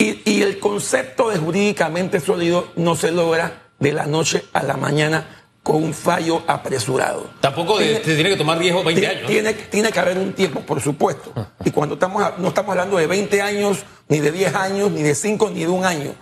Y, 0.00 0.22
y 0.24 0.40
el 0.42 0.58
concepto 0.58 1.28
de 1.28 1.36
jurídicamente 1.38 2.20
sólido 2.20 2.68
no 2.76 2.96
se 2.96 3.10
logra 3.12 3.68
de 3.78 3.92
la 3.92 4.06
noche 4.06 4.44
a 4.54 4.62
la 4.62 4.76
mañana 4.78 5.44
con 5.62 5.76
un 5.84 5.92
fallo 5.92 6.42
apresurado. 6.46 7.28
Tampoco 7.40 7.76
Tiene- 7.76 8.00
te 8.00 8.14
tiene 8.14 8.30
que 8.30 8.36
tomar 8.36 8.58
10 8.58 8.74
o 8.76 8.82
20 8.82 8.98
Tiene, 9.00 9.14
años. 9.16 9.26
tiene, 9.30 9.52
tiene 9.52 9.92
que 9.92 10.00
haber 10.00 10.16
un 10.16 10.32
tiempo, 10.32 10.60
por 10.60 10.80
supuesto. 10.80 11.34
Y 11.66 11.70
cuando 11.70 11.94
estamos, 11.96 12.22
no 12.38 12.48
estamos 12.48 12.70
hablando 12.70 12.96
de 12.96 13.06
20 13.06 13.42
años, 13.42 13.80
ni 14.08 14.20
de 14.20 14.32
10 14.32 14.54
años, 14.54 14.90
ni 14.90 15.02
de 15.02 15.14
5, 15.14 15.50
ni 15.50 15.60
de 15.60 15.68
un 15.68 15.84
año. 15.84 16.14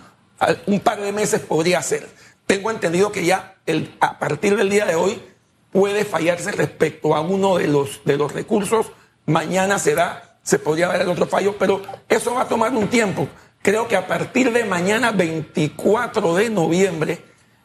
Un 0.67 0.81
par 0.81 1.01
de 1.01 1.13
meses 1.13 1.41
podría 1.41 1.81
ser. 1.83 2.09
Tengo 2.47 2.73
entendido 2.73 3.13
que 3.13 3.25
ya 3.25 3.55
el- 3.65 3.95
a 4.01 4.19
partir 4.19 4.57
del 4.57 4.71
día 4.71 4.87
de 4.87 4.97
hoy 4.97 5.23
puede 5.71 6.05
fallarse 6.05 6.51
respecto 6.51 7.15
a 7.15 7.21
uno 7.21 7.59
de 7.59 7.69
los, 7.69 8.01
de 8.05 8.17
los 8.17 8.33
recursos. 8.33 8.87
Mañana 9.27 9.79
se 9.79 9.95
da, 9.95 10.39
se 10.43 10.59
podría 10.59 10.89
dar 10.89 11.03
el 11.03 11.09
otro 11.09 11.27
fallo, 11.29 11.55
pero 11.57 11.81
eso 12.09 12.35
va 12.35 12.43
a 12.43 12.49
tomar 12.49 12.73
un 12.73 12.89
tiempo. 12.89 13.29
Creo 13.69 13.87
que 13.87 13.97
a 13.97 14.07
partir 14.07 14.51
de 14.51 14.65
mañana, 14.65 15.11
24 15.11 16.37
de 16.37 16.49
noviembre, 16.49 17.23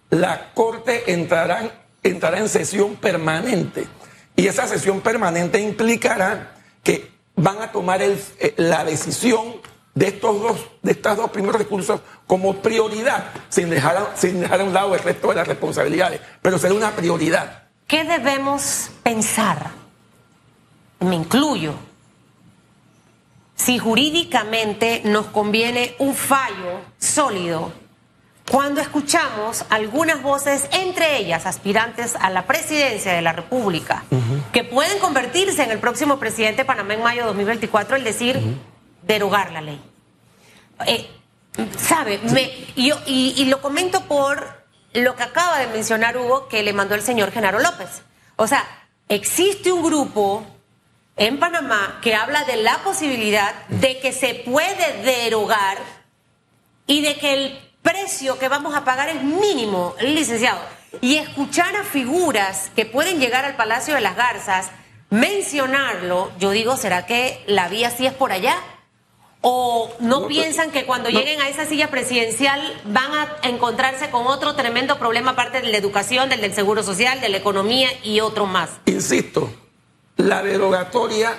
la 0.09 0.51
Corte 0.53 1.13
entrará, 1.13 1.85
entrará 2.03 2.39
en 2.39 2.49
sesión 2.49 2.97
permanente. 2.97 3.87
Y 4.35 4.47
esa 4.47 4.67
sesión 4.67 4.99
permanente 4.99 5.61
implicará 5.61 6.55
que 6.83 7.09
van 7.37 7.61
a 7.61 7.71
tomar 7.71 8.01
eh, 8.01 8.17
la 8.57 8.83
decisión 8.83 9.61
de 9.95 10.09
estos 10.09 10.41
dos, 10.41 10.67
de 10.81 10.91
estos 10.91 11.15
dos 11.15 11.31
primeros 11.31 11.55
recursos 11.55 12.01
como 12.27 12.57
prioridad, 12.57 13.31
sin 13.47 13.69
dejar, 13.69 14.11
sin 14.15 14.41
dejar 14.41 14.59
a 14.59 14.65
un 14.65 14.73
lado 14.73 14.93
el 14.95 14.99
resto 14.99 15.29
de 15.29 15.35
las 15.35 15.47
responsabilidades. 15.47 16.19
Pero 16.41 16.59
será 16.59 16.73
una 16.73 16.91
prioridad. 16.91 17.63
¿Qué 17.87 18.03
debemos 18.03 18.89
pensar? 19.03 19.71
Me 20.99 21.15
incluyo. 21.15 21.75
Si 23.63 23.79
jurídicamente 23.79 25.01
nos 25.05 25.27
conviene 25.27 25.95
un 25.99 26.15
fallo 26.15 26.81
sólido, 26.99 27.71
cuando 28.51 28.81
escuchamos 28.81 29.63
algunas 29.69 30.21
voces, 30.21 30.67
entre 30.71 31.17
ellas 31.17 31.45
aspirantes 31.45 32.15
a 32.19 32.29
la 32.29 32.45
presidencia 32.45 33.13
de 33.13 33.21
la 33.21 33.31
República, 33.31 34.03
que 34.51 34.65
pueden 34.65 34.99
convertirse 34.99 35.63
en 35.63 35.71
el 35.71 35.79
próximo 35.79 36.19
presidente 36.19 36.63
de 36.63 36.65
Panamá 36.65 36.93
en 36.95 37.03
mayo 37.03 37.21
de 37.21 37.27
2024, 37.27 37.95
el 37.95 38.03
decir 38.03 38.41
derogar 39.03 39.51
la 39.51 39.61
ley. 39.61 39.81
Eh, 40.85 41.09
¿Sabe? 41.77 42.19
Me, 42.31 42.51
yo- 42.75 42.99
y, 43.05 43.33
y 43.37 43.45
lo 43.45 43.61
comento 43.61 44.01
por 44.01 44.45
lo 44.93 45.15
que 45.15 45.23
acaba 45.23 45.59
de 45.59 45.67
mencionar 45.67 46.17
Hugo 46.17 46.47
que 46.49 46.63
le 46.63 46.73
mandó 46.73 46.95
el 46.95 47.01
señor 47.01 47.31
Genaro 47.31 47.59
López. 47.59 48.01
O 48.35 48.45
sea, 48.47 48.65
existe 49.07 49.71
un 49.71 49.83
grupo 49.83 50.43
en 51.15 51.39
Panamá 51.39 51.99
que 52.01 52.15
habla 52.15 52.43
de 52.45 52.57
la 52.57 52.79
posibilidad 52.79 53.53
de 53.67 53.99
que 53.99 54.11
se 54.11 54.35
puede 54.35 55.03
derogar 55.03 55.77
y 56.87 57.01
de 57.01 57.15
que 57.15 57.33
el 57.33 57.59
precio 57.81 58.39
que 58.39 58.47
vamos 58.49 58.75
a 58.75 58.83
pagar 58.83 59.09
es 59.09 59.23
mínimo, 59.23 59.95
licenciado. 60.01 60.59
Y 61.01 61.17
escuchar 61.17 61.75
a 61.75 61.83
figuras 61.83 62.71
que 62.75 62.85
pueden 62.85 63.19
llegar 63.19 63.45
al 63.45 63.55
Palacio 63.55 63.95
de 63.95 64.01
las 64.01 64.15
Garzas, 64.15 64.69
mencionarlo, 65.09 66.31
yo 66.39 66.51
digo, 66.51 66.77
¿será 66.77 67.05
que 67.05 67.43
la 67.47 67.67
vía 67.67 67.91
sí 67.91 68.05
es 68.05 68.13
por 68.13 68.31
allá? 68.31 68.55
¿O 69.41 69.91
no, 69.99 70.21
No, 70.21 70.27
piensan 70.27 70.71
que 70.71 70.85
cuando 70.85 71.09
no. 71.09 71.19
lleguen 71.19 71.41
a 71.41 71.49
esa 71.49 71.65
silla 71.65 71.89
presidencial 71.91 72.81
van 72.85 73.11
a 73.11 73.37
encontrarse 73.43 74.09
con 74.09 74.25
otro 74.27 74.55
tremendo 74.55 74.97
problema 74.97 75.31
aparte 75.31 75.61
de 75.61 75.67
la 75.67 75.77
educación, 75.77 76.29
del 76.29 76.41
del 76.41 76.53
seguro 76.53 76.81
social, 76.83 77.19
de 77.21 77.29
la 77.29 77.37
economía 77.37 77.89
y 78.03 78.21
otro 78.21 78.45
más? 78.45 78.69
Insisto, 78.85 79.51
la 80.17 80.43
derogatoria 80.43 81.33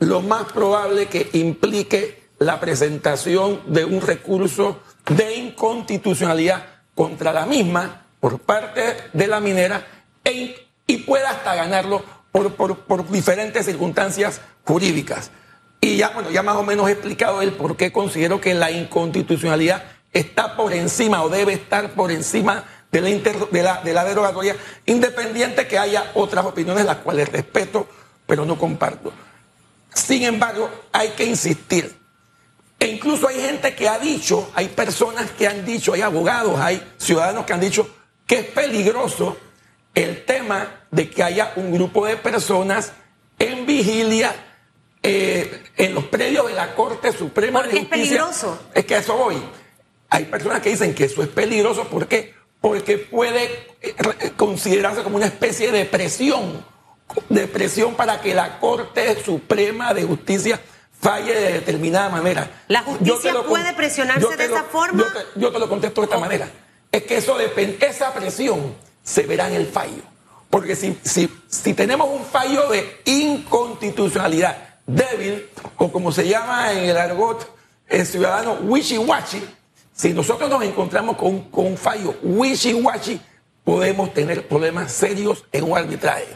lo 0.00 0.20
más 0.22 0.44
probable 0.52 1.06
que 1.06 1.28
implique 1.34 2.28
la 2.38 2.58
presentación 2.60 3.60
de 3.66 3.84
un 3.84 4.00
recurso 4.00 4.80
de 5.08 5.36
inconstitucionalidad 5.36 6.64
contra 6.94 7.32
la 7.32 7.46
misma 7.46 8.06
por 8.20 8.38
parte 8.40 8.96
de 9.12 9.26
la 9.26 9.40
minera 9.40 9.86
e- 10.24 10.66
y 10.86 10.96
pueda 10.98 11.30
hasta 11.30 11.54
ganarlo 11.54 12.02
por, 12.32 12.54
por- 12.54 12.78
por 12.80 13.08
diferentes 13.10 13.66
circunstancias 13.66 14.40
jurídicas. 14.64 15.30
Y 15.80 15.96
ya, 15.96 16.10
bueno, 16.10 16.30
ya 16.30 16.42
más 16.42 16.56
o 16.56 16.62
menos 16.62 16.88
he 16.88 16.92
explicado 16.92 17.40
el 17.42 17.52
por 17.52 17.76
qué 17.76 17.92
considero 17.92 18.40
que 18.40 18.54
la 18.54 18.70
inconstitucionalidad 18.70 19.82
está 20.12 20.56
por 20.56 20.72
encima 20.72 21.22
o 21.22 21.28
debe 21.28 21.52
estar 21.54 21.90
por 21.92 22.10
encima 22.10 22.64
de 22.92 23.00
la, 23.00 23.08
de 23.50 23.62
la, 23.62 23.82
de 23.82 23.92
la 23.94 24.04
derogatoria, 24.04 24.56
independiente 24.86 25.66
que 25.68 25.78
haya 25.78 26.10
otras 26.14 26.44
opiniones 26.44 26.84
las 26.84 26.96
cuales 26.98 27.28
respeto, 27.30 27.86
pero 28.30 28.44
no 28.44 28.56
comparto. 28.56 29.12
Sin 29.92 30.22
embargo, 30.22 30.70
hay 30.92 31.08
que 31.08 31.24
insistir. 31.24 31.98
E 32.78 32.86
incluso 32.86 33.26
hay 33.26 33.40
gente 33.40 33.74
que 33.74 33.88
ha 33.88 33.98
dicho, 33.98 34.52
hay 34.54 34.68
personas 34.68 35.32
que 35.32 35.48
han 35.48 35.66
dicho, 35.66 35.94
hay 35.94 36.02
abogados, 36.02 36.60
hay 36.60 36.80
ciudadanos 36.96 37.44
que 37.44 37.52
han 37.54 37.60
dicho 37.60 37.90
que 38.28 38.38
es 38.38 38.46
peligroso 38.46 39.36
el 39.92 40.24
tema 40.24 40.86
de 40.92 41.10
que 41.10 41.24
haya 41.24 41.54
un 41.56 41.72
grupo 41.72 42.06
de 42.06 42.18
personas 42.18 42.92
en 43.36 43.66
vigilia 43.66 44.32
eh, 45.02 45.64
en 45.76 45.92
los 45.92 46.04
predios 46.04 46.46
de 46.46 46.54
la 46.54 46.76
Corte 46.76 47.10
Suprema 47.10 47.62
¿Por 47.62 47.68
de 47.68 47.72
qué 47.72 47.78
es 47.78 47.88
Justicia. 47.88 48.06
peligroso? 48.20 48.62
Es 48.72 48.84
que 48.84 48.96
eso 48.96 49.16
voy. 49.16 49.42
Hay 50.08 50.26
personas 50.26 50.60
que 50.60 50.70
dicen 50.70 50.94
que 50.94 51.06
eso 51.06 51.20
es 51.24 51.28
peligroso. 51.28 51.88
¿Por 51.88 52.06
qué? 52.06 52.32
Porque 52.60 52.96
puede 52.96 53.66
eh, 53.82 53.94
considerarse 54.36 55.02
como 55.02 55.16
una 55.16 55.26
especie 55.26 55.72
de 55.72 55.84
presión, 55.84 56.64
de 57.28 57.46
presión 57.48 57.94
para 57.94 58.20
que 58.20 58.34
la 58.34 58.58
Corte 58.58 59.22
Suprema 59.24 59.92
de 59.94 60.04
Justicia 60.04 60.60
falle 61.00 61.34
de 61.34 61.52
determinada 61.54 62.08
manera. 62.10 62.62
¿La 62.68 62.82
justicia 62.82 63.32
lo 63.32 63.46
puede 63.46 63.72
presionarse 63.74 64.36
de 64.36 64.48
lo- 64.48 64.54
esa 64.56 64.64
forma? 64.64 65.02
Yo 65.04 65.12
te, 65.12 65.40
yo 65.40 65.50
te 65.52 65.58
lo 65.58 65.68
contesto 65.68 66.00
de 66.02 66.04
esta 66.06 66.18
manera. 66.18 66.48
es 66.92 67.02
que 67.04 67.16
eso 67.16 67.38
depende, 67.38 67.78
esa 67.86 68.12
presión 68.12 68.74
se 69.02 69.22
verá 69.22 69.48
en 69.48 69.54
el 69.54 69.66
fallo. 69.66 70.02
Porque 70.50 70.74
si, 70.74 70.98
si, 71.04 71.30
si 71.48 71.74
tenemos 71.74 72.08
un 72.10 72.24
fallo 72.24 72.68
de 72.68 73.00
inconstitucionalidad 73.04 74.56
débil, 74.86 75.46
o 75.76 75.90
como 75.92 76.10
se 76.12 76.26
llama 76.28 76.72
en 76.72 76.90
el 76.90 76.96
argot 76.96 77.46
el 77.88 78.06
ciudadano 78.06 78.58
wishy-washy, 78.62 79.42
si 79.94 80.12
nosotros 80.12 80.48
nos 80.50 80.62
encontramos 80.64 81.16
con, 81.16 81.42
con 81.50 81.66
un 81.66 81.76
fallo 81.76 82.14
wishy-washy, 82.22 83.20
podemos 83.64 84.12
tener 84.14 84.46
problemas 84.48 84.92
serios 84.92 85.44
en 85.52 85.64
un 85.70 85.76
arbitraje. 85.78 86.26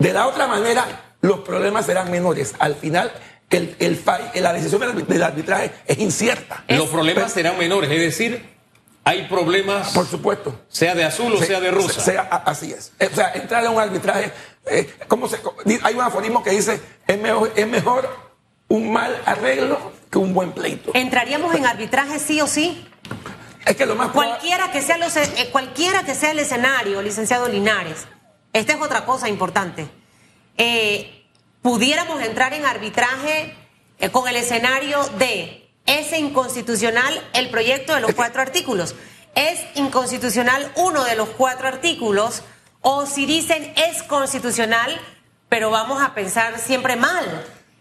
De 0.00 0.12
la 0.12 0.26
otra 0.26 0.48
manera, 0.48 0.84
los 1.20 1.40
problemas 1.40 1.86
serán 1.86 2.10
menores. 2.10 2.54
Al 2.58 2.74
final, 2.74 3.12
el, 3.50 3.76
el 3.78 4.02
la 4.42 4.52
decisión 4.52 4.80
del 5.06 5.22
arbitraje 5.22 5.70
es 5.86 5.98
incierta. 5.98 6.64
Los 6.68 6.88
problemas 6.88 7.32
serán 7.32 7.56
menores, 7.58 7.90
es 7.90 8.00
decir, 8.00 8.48
hay 9.04 9.26
problemas, 9.28 9.90
Por 9.92 10.06
supuesto. 10.06 10.58
sea 10.68 10.94
de 10.94 11.04
azul 11.04 11.32
o 11.34 11.38
sea 11.42 11.60
de 11.60 11.70
rosa. 11.70 12.00
Sea- 12.00 12.28
a- 12.30 12.36
así 12.50 12.72
es. 12.72 12.92
Eh, 12.98 13.08
O 13.12 13.14
sea, 13.14 13.32
entrar 13.34 13.64
en 13.64 13.70
un 13.72 13.80
arbitraje, 13.80 14.32
eh, 14.66 14.92
¿cómo 15.08 15.28
se, 15.28 15.38
hay 15.82 15.94
un 15.94 16.00
aforismo 16.02 16.42
que 16.42 16.50
dice, 16.50 16.80
es 17.06 17.18
mejor, 17.20 17.52
es 17.56 17.66
mejor 17.66 18.08
un 18.68 18.92
mal 18.92 19.20
arreglo 19.26 19.92
que 20.10 20.18
un 20.18 20.32
buen 20.34 20.52
pleito. 20.52 20.92
¿Entraríamos 20.94 21.54
en 21.54 21.66
arbitraje 21.66 22.18
sí 22.18 22.40
o 22.40 22.46
sí? 22.46 22.86
Es 23.66 23.76
que 23.76 23.84
lo 23.86 23.94
más 23.96 24.08
Cualquiera 24.12 24.70
que 24.72 24.80
sea, 24.80 24.96
los, 24.96 25.14
eh, 25.16 25.48
cualquiera 25.52 26.02
que 26.04 26.14
sea 26.14 26.30
el 26.30 26.38
escenario, 26.38 27.02
licenciado 27.02 27.48
Linares, 27.48 28.06
esta 28.52 28.72
es 28.72 28.80
otra 28.80 29.04
cosa 29.04 29.28
importante. 29.28 29.88
Eh, 30.56 31.24
pudiéramos 31.62 32.22
entrar 32.22 32.52
en 32.52 32.64
arbitraje 32.64 33.54
eh, 33.98 34.10
con 34.10 34.28
el 34.28 34.36
escenario 34.36 35.02
de 35.18 35.68
es 35.86 36.16
inconstitucional 36.16 37.28
el 37.32 37.50
proyecto 37.50 37.94
de 37.94 38.00
los 38.00 38.14
cuatro 38.14 38.42
artículos, 38.42 38.94
es 39.34 39.60
inconstitucional 39.74 40.70
uno 40.76 41.04
de 41.04 41.16
los 41.16 41.30
cuatro 41.30 41.68
artículos, 41.68 42.42
o 42.80 43.06
si 43.06 43.26
dicen 43.26 43.72
es 43.76 44.02
constitucional, 44.04 45.00
pero 45.48 45.70
vamos 45.70 46.02
a 46.02 46.14
pensar 46.14 46.58
siempre 46.58 46.96
mal. 46.96 47.24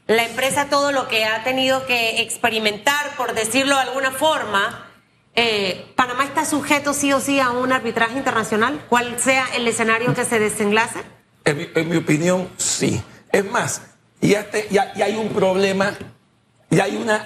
La 0.07 0.25
empresa 0.25 0.69
todo 0.69 0.91
lo 0.91 1.07
que 1.07 1.25
ha 1.25 1.43
tenido 1.43 1.85
que 1.85 2.21
experimentar, 2.21 3.15
por 3.15 3.33
decirlo 3.33 3.75
de 3.75 3.81
alguna 3.81 4.11
forma, 4.11 4.88
eh, 5.35 5.91
Panamá 5.95 6.25
está 6.25 6.45
sujeto 6.45 6.93
sí 6.93 7.13
o 7.13 7.19
sí 7.19 7.39
a 7.39 7.51
un 7.51 7.71
arbitraje 7.71 8.17
internacional, 8.17 8.85
cual 8.89 9.19
sea 9.19 9.47
el 9.55 9.67
escenario 9.67 10.13
que 10.13 10.25
se 10.25 10.39
desenlace. 10.39 10.99
En 11.45 11.89
mi, 11.89 11.95
opinión, 11.95 12.49
sí. 12.57 13.01
Es 13.31 13.45
más, 13.49 13.81
ya, 14.21 14.49
te- 14.49 14.67
ya, 14.69 14.93
ya 14.95 15.05
hay 15.05 15.15
un 15.15 15.29
problema, 15.29 15.93
ya 16.69 16.83
hay, 16.83 16.97
una, 16.97 17.25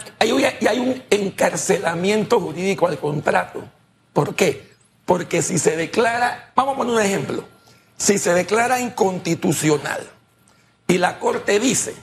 ya 0.62 0.72
hay 0.72 0.80
un 0.80 1.04
encarcelamiento 1.10 2.40
jurídico 2.40 2.88
al 2.88 3.00
contrato. 3.00 3.64
¿Por 4.14 4.36
qué? 4.36 4.72
Porque 5.06 5.42
si 5.42 5.58
se 5.58 5.76
declara, 5.76 6.52
vamos 6.56 6.76
a 6.76 6.78
poner 6.78 6.94
un 6.94 7.02
ejemplo, 7.02 7.46
si 7.98 8.18
se 8.18 8.34
declara 8.34 8.80
inconstitucional 8.80 10.08
y 10.88 10.98
la 10.98 11.20
Corte 11.20 11.60
dice 11.60 11.96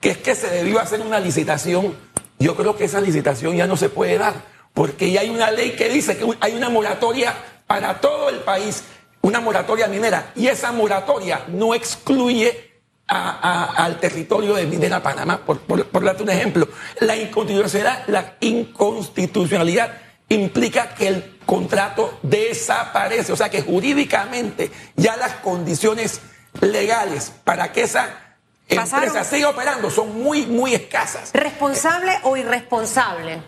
que 0.00 0.10
es 0.10 0.18
que 0.18 0.34
se 0.34 0.48
debió 0.50 0.80
hacer 0.80 1.00
una 1.00 1.18
licitación, 1.18 1.94
yo 2.38 2.54
creo 2.56 2.76
que 2.76 2.84
esa 2.84 3.00
licitación 3.00 3.56
ya 3.56 3.66
no 3.66 3.76
se 3.76 3.88
puede 3.88 4.18
dar, 4.18 4.34
porque 4.74 5.10
ya 5.10 5.20
hay 5.22 5.30
una 5.30 5.50
ley 5.50 5.70
que 5.76 5.88
dice 5.88 6.16
que 6.18 6.26
hay 6.40 6.54
una 6.54 6.68
moratoria 6.68 7.32
para 7.66 8.00
todo 8.00 8.28
el 8.28 8.40
país, 8.40 8.82
una 9.22 9.40
moratoria 9.40 9.86
minera, 9.88 10.32
y 10.34 10.48
esa 10.48 10.70
moratoria 10.72 11.44
no 11.48 11.74
excluye 11.74 12.72
a- 13.06 13.30
a- 13.76 13.84
al 13.84 14.00
territorio 14.00 14.54
de 14.54 14.66
Minera 14.66 15.02
Panamá, 15.02 15.40
por, 15.46 15.60
por, 15.60 15.86
por 15.86 16.04
darte 16.04 16.22
un 16.22 16.30
ejemplo. 16.30 16.68
La 17.00 17.14
inconstitucionalidad, 17.16 18.04
la 18.08 18.34
inconstitucionalidad 18.40 19.92
implica 20.28 20.94
que 20.94 21.08
el 21.08 21.38
contrato 21.46 22.18
desaparece, 22.22 23.32
o 23.32 23.36
sea 23.36 23.48
que 23.50 23.62
jurídicamente 23.62 24.70
ya 24.96 25.16
las 25.16 25.34
condiciones 25.36 26.20
legales 26.60 27.30
para 27.44 27.72
que 27.72 27.82
esa 27.82 28.36
Pasaron. 28.74 29.04
empresa 29.08 29.28
siga 29.28 29.50
operando 29.50 29.90
son 29.90 30.22
muy, 30.22 30.46
muy 30.46 30.74
escasas. 30.74 31.30
¿Responsable 31.34 32.18
o 32.22 32.36
irresponsable 32.36 33.42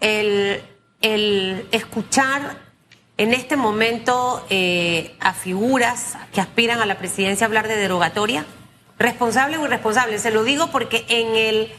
el, 0.00 0.62
el 1.00 1.68
escuchar 1.72 2.56
en 3.16 3.34
este 3.34 3.56
momento 3.56 4.46
eh, 4.48 5.14
a 5.20 5.34
figuras 5.34 6.16
que 6.32 6.40
aspiran 6.40 6.80
a 6.80 6.86
la 6.86 6.98
presidencia 6.98 7.46
hablar 7.46 7.68
de 7.68 7.76
derogatoria? 7.76 8.46
¿Responsable 8.98 9.58
o 9.58 9.64
irresponsable? 9.64 10.18
Se 10.18 10.30
lo 10.30 10.42
digo 10.42 10.70
porque 10.70 11.04
en 11.08 11.36
el 11.36 11.72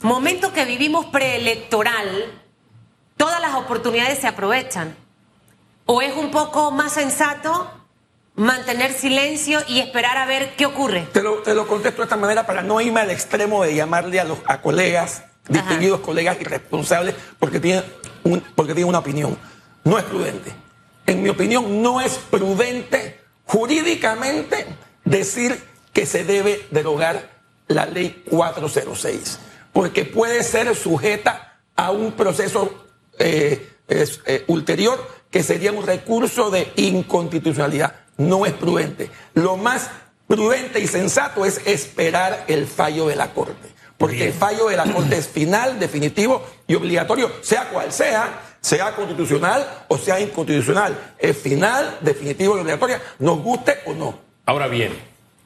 momento 0.00 0.52
que 0.52 0.64
vivimos 0.64 1.06
preelectoral, 1.06 2.32
todas 3.16 3.40
las 3.40 3.54
oportunidades 3.54 4.18
se 4.18 4.26
aprovechan. 4.26 4.96
¿O 5.84 6.02
es 6.02 6.14
un 6.16 6.30
poco 6.30 6.70
más 6.70 6.92
sensato 6.92 7.70
mantener 8.34 8.92
silencio 8.92 9.60
y 9.68 9.80
esperar 9.80 10.16
a 10.16 10.24
ver 10.24 10.56
qué 10.56 10.64
ocurre? 10.64 11.06
Te 11.12 11.22
lo, 11.22 11.42
te 11.42 11.54
lo 11.54 11.66
contesto 11.66 11.98
de 11.98 12.04
esta 12.04 12.16
manera 12.16 12.46
para 12.46 12.62
no 12.62 12.80
irme 12.80 13.00
al 13.00 13.10
extremo 13.10 13.62
de 13.62 13.74
llamarle 13.74 14.18
a, 14.18 14.24
los, 14.24 14.38
a 14.46 14.62
colegas, 14.62 15.24
distinguidos 15.50 16.00
colegas 16.00 16.40
irresponsables, 16.40 17.14
porque 17.38 17.60
tienen, 17.60 17.84
un- 18.24 18.40
porque 18.54 18.72
tienen 18.74 18.88
una 18.88 18.98
opinión. 19.00 19.36
No 19.84 19.98
es 19.98 20.04
prudente. 20.04 20.52
En 21.06 21.22
mi 21.22 21.28
opinión, 21.28 21.82
no 21.82 22.00
es 22.00 22.12
prudente 22.30 23.20
jurídicamente 23.44 24.66
decir 25.04 25.60
que 25.92 26.06
se 26.06 26.24
debe 26.24 26.66
derogar 26.70 27.28
la 27.68 27.86
ley 27.86 28.22
406, 28.30 29.38
porque 29.72 30.04
puede 30.04 30.42
ser 30.42 30.74
sujeta 30.76 31.58
a 31.76 31.90
un 31.90 32.12
proceso 32.12 32.86
eh, 33.18 33.68
eh, 33.88 34.44
ulterior 34.48 35.04
que 35.30 35.42
sería 35.42 35.72
un 35.72 35.86
recurso 35.86 36.50
de 36.50 36.72
inconstitucionalidad. 36.76 37.94
No 38.18 38.44
es 38.46 38.52
prudente. 38.52 39.10
Lo 39.34 39.56
más 39.56 39.90
prudente 40.26 40.80
y 40.80 40.86
sensato 40.86 41.44
es 41.44 41.60
esperar 41.66 42.44
el 42.48 42.66
fallo 42.66 43.06
de 43.08 43.16
la 43.16 43.32
Corte. 43.32 43.69
Porque 44.00 44.28
el 44.28 44.32
fallo 44.32 44.68
de 44.68 44.78
la 44.78 44.90
Corte 44.90 45.18
es 45.18 45.28
final, 45.28 45.78
definitivo 45.78 46.42
y 46.66 46.74
obligatorio, 46.74 47.30
sea 47.42 47.68
cual 47.68 47.92
sea, 47.92 48.56
sea 48.58 48.96
constitucional 48.96 49.84
o 49.88 49.98
sea 49.98 50.18
inconstitucional. 50.18 50.98
Es 51.18 51.36
final, 51.36 51.98
definitivo 52.00 52.56
y 52.56 52.62
obligatorio, 52.62 52.96
nos 53.18 53.42
guste 53.42 53.80
o 53.84 53.92
no. 53.92 54.18
Ahora 54.46 54.68
bien, 54.68 54.94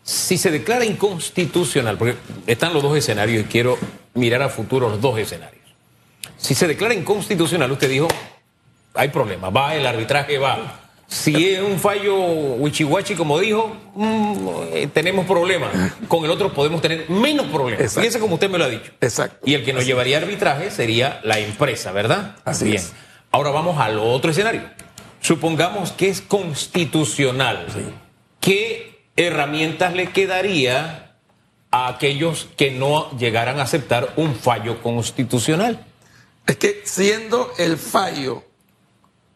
si 0.04 0.38
se 0.38 0.52
declara 0.52 0.84
inconstitucional, 0.84 1.98
porque 1.98 2.14
están 2.46 2.72
los 2.72 2.80
dos 2.80 2.96
escenarios 2.96 3.44
y 3.44 3.48
quiero 3.48 3.76
mirar 4.14 4.42
a 4.42 4.48
futuro 4.48 4.88
los 4.88 5.00
dos 5.00 5.18
escenarios. 5.18 5.64
Si 6.36 6.54
se 6.54 6.68
declara 6.68 6.94
inconstitucional, 6.94 7.72
usted 7.72 7.90
dijo, 7.90 8.06
hay 8.94 9.08
problema, 9.08 9.50
va, 9.50 9.74
el 9.74 9.84
arbitraje 9.84 10.38
va. 10.38 10.78
Si 11.06 11.50
es 11.50 11.60
un 11.60 11.78
fallo 11.78 12.16
wichiwachi, 12.16 13.14
como 13.14 13.38
dijo, 13.38 13.76
mm, 13.94 14.48
eh, 14.72 14.88
tenemos 14.92 15.26
problemas. 15.26 15.70
Con 16.08 16.24
el 16.24 16.30
otro 16.30 16.52
podemos 16.52 16.80
tener 16.80 17.08
menos 17.10 17.46
problemas. 17.46 17.80
Exacto. 17.80 18.00
Fíjese 18.00 18.20
como 18.20 18.34
usted 18.34 18.50
me 18.50 18.58
lo 18.58 18.64
ha 18.64 18.68
dicho. 18.68 18.90
Exacto. 19.00 19.38
Y 19.44 19.54
el 19.54 19.64
que 19.64 19.72
nos 19.72 19.86
llevaría 19.86 20.18
arbitraje 20.18 20.70
sería 20.70 21.20
la 21.22 21.38
empresa, 21.38 21.92
¿verdad? 21.92 22.36
Así 22.44 22.64
Bien. 22.66 22.76
es. 22.76 22.92
Ahora 23.30 23.50
vamos 23.50 23.78
al 23.78 23.98
otro 23.98 24.30
escenario. 24.30 24.62
Supongamos 25.20 25.92
que 25.92 26.08
es 26.08 26.20
constitucional. 26.20 27.66
¿Qué 28.40 29.06
herramientas 29.16 29.94
le 29.94 30.10
quedaría 30.10 31.16
a 31.70 31.88
aquellos 31.88 32.48
que 32.56 32.70
no 32.70 33.10
llegaran 33.18 33.58
a 33.58 33.62
aceptar 33.62 34.12
un 34.16 34.34
fallo 34.34 34.82
constitucional? 34.82 35.84
Es 36.46 36.56
que 36.56 36.82
siendo 36.84 37.50
el 37.58 37.78
fallo 37.78 38.44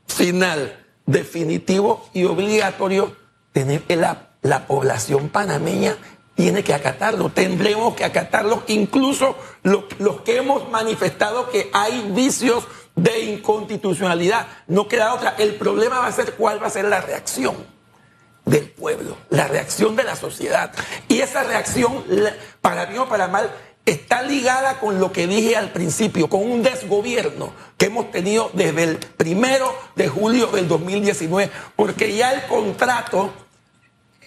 final, 0.07 0.88
definitivo 1.09 2.09
y 2.13 2.25
obligatorio, 2.25 3.17
tener 3.53 3.83
la, 3.89 4.29
la 4.43 4.67
población 4.67 5.31
panameña 5.31 5.97
tiene 6.35 6.63
que 6.63 6.75
acatarlo. 6.75 7.31
Tendremos 7.31 7.95
que 7.97 8.05
acatarlo, 8.05 8.63
incluso 8.69 9.37
lo- 9.63 9.89
los 9.99 10.21
que 10.21 10.37
hemos 10.37 10.71
manifestado 10.71 11.51
que 11.51 11.71
hay 11.73 12.11
vicios 12.15 12.65
de 12.95 13.21
inconstitucionalidad. 13.21 14.47
No 14.67 14.87
queda 14.87 15.15
otra. 15.15 15.35
El 15.39 15.55
problema 15.57 15.99
va 15.99 16.07
a 16.09 16.13
ser 16.13 16.35
cuál 16.35 16.63
va 16.63 16.67
a 16.69 16.71
ser 16.71 16.85
la 16.85 17.01
reacción 17.01 17.57
del 18.45 18.69
pueblo, 18.71 19.17
la 19.31 19.49
reacción 19.49 19.97
de 19.97 20.05
la 20.05 20.15
sociedad. 20.17 20.73
Y 21.09 21.21
esa 21.21 21.43
reacción, 21.43 22.05
para 22.61 22.87
bien 22.87 23.01
o 23.01 23.09
para 23.09 23.29
mal, 23.29 23.51
está 23.91 24.23
ligada 24.23 24.81
con 24.81 25.01
lo 25.01 25.13
que 25.13 25.27
dije 25.27 25.57
al 25.57 25.73
principio, 25.73 26.29
con 26.29 26.43
un 26.43 26.63
desgobierno 26.63 27.53
que 27.77 27.87
hemos 27.87 28.11
tenido 28.11 28.51
desde 28.55 28.83
el 28.85 28.97
primero 28.99 29.75
de 29.97 30.09
julio 30.09 30.49
del 30.49 30.69
2019, 30.69 31.51
porque 31.77 32.15
ya 32.15 32.33
el 32.33 32.47
contrato, 32.47 33.33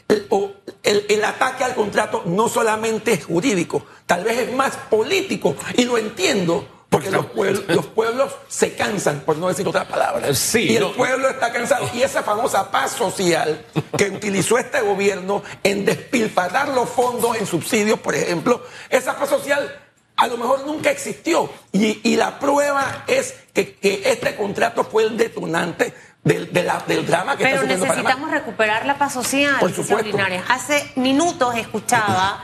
el, 0.07 0.25
o 0.29 0.51
el- 0.83 1.23
ataque 1.23 1.63
al 1.63 1.75
contrato 1.75 2.23
no 2.25 2.49
solamente 2.49 3.13
es 3.13 3.25
jurídico, 3.25 3.85
tal 4.05 4.23
vez 4.23 4.39
es 4.39 4.53
más 4.53 4.75
político, 4.89 5.55
y 5.77 5.85
lo 5.85 5.97
entiendo. 5.97 6.67
Porque 6.91 7.09
los 7.09 7.27
pueblos, 7.27 7.63
los 7.69 7.85
pueblos 7.85 8.33
se 8.49 8.75
cansan, 8.75 9.21
por 9.21 9.37
no 9.37 9.47
decir 9.47 9.65
otra 9.65 9.87
palabra. 9.87 10.35
Sí, 10.35 10.71
y 10.71 10.75
el 10.75 10.83
no. 10.83 10.91
pueblo 10.91 11.29
está 11.29 11.49
cansado. 11.53 11.89
Y 11.93 12.01
esa 12.01 12.21
famosa 12.21 12.69
paz 12.69 12.91
social 12.91 13.65
que 13.97 14.09
utilizó 14.09 14.57
este 14.57 14.81
gobierno 14.81 15.41
en 15.63 15.85
despilfarrar 15.85 16.67
los 16.67 16.89
fondos 16.89 17.37
en 17.37 17.45
subsidios, 17.45 17.97
por 17.97 18.13
ejemplo, 18.13 18.61
esa 18.89 19.15
paz 19.15 19.29
social 19.29 19.73
a 20.17 20.27
lo 20.27 20.35
mejor 20.35 20.65
nunca 20.65 20.91
existió. 20.91 21.49
Y, 21.71 22.01
y 22.03 22.17
la 22.17 22.39
prueba 22.39 23.05
es 23.07 23.35
que, 23.53 23.73
que, 23.75 24.01
este 24.11 24.35
contrato 24.35 24.83
fue 24.83 25.03
el 25.03 25.15
detonante 25.15 25.93
del, 26.25 26.51
de 26.51 26.63
la, 26.63 26.83
del 26.85 27.07
drama 27.07 27.37
que 27.37 27.45
Pero 27.45 27.61
está 27.61 27.67
necesitamos 27.67 28.03
Panamá. 28.03 28.31
recuperar 28.31 28.85
la 28.85 28.97
paz 28.97 29.13
social. 29.13 29.55
Por 29.61 29.73
supuesto. 29.73 30.17
Hace 30.49 30.91
minutos 30.97 31.55
escuchaba 31.55 32.43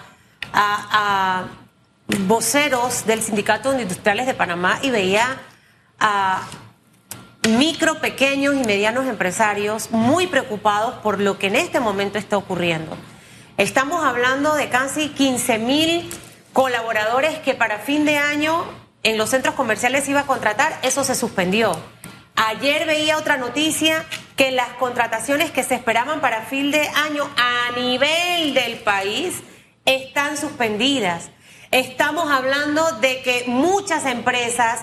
a, 0.54 1.44
a 1.44 1.67
voceros 2.08 3.06
del 3.06 3.22
Sindicato 3.22 3.72
de 3.74 3.84
Industriales 3.84 4.26
de 4.26 4.34
Panamá 4.34 4.80
y 4.82 4.92
veía 4.92 5.38
a 6.00 6.48
micro, 7.48 8.00
pequeños 8.00 8.56
y 8.56 8.64
medianos 8.66 9.08
empresarios 9.08 9.92
muy 9.92 10.28
preocupados 10.28 10.96
por 10.96 11.20
lo 11.20 11.38
que 11.38 11.48
en 11.48 11.56
este 11.56 11.80
momento 11.80 12.18
está 12.18 12.38
ocurriendo. 12.38 12.98
Estamos 13.58 14.04
hablando 14.04 14.54
de 14.56 14.70
casi 14.70 15.10
15 15.10 15.58
mil 15.58 16.10
colaboradores 16.54 17.40
que 17.40 17.54
para 17.54 17.80
fin 17.80 18.06
de 18.06 18.18
año 18.18 18.64
en 19.04 19.18
los 19.18 19.30
centros 19.30 19.56
comerciales 19.56 20.08
iba 20.10 20.22
a 20.22 20.26
contratar, 20.26 20.78
eso 20.84 21.04
se 21.04 21.16
suspendió. 21.16 21.72
Ayer 22.36 22.86
veía 22.86 23.18
otra 23.18 23.38
noticia 23.38 24.06
que 24.36 24.52
las 24.52 24.70
contrataciones 24.74 25.50
que 25.50 25.64
se 25.64 25.76
esperaban 25.76 26.22
para 26.22 26.42
fin 26.44 26.72
de 26.72 26.88
año 26.90 27.28
a 27.36 27.76
nivel 27.76 28.54
del 28.54 28.78
país 28.80 29.42
están 29.86 30.38
suspendidas. 30.38 31.32
Estamos 31.72 32.32
hablando 32.32 32.92
de 32.94 33.22
que 33.22 33.46
muchas 33.48 34.06
empresas 34.06 34.82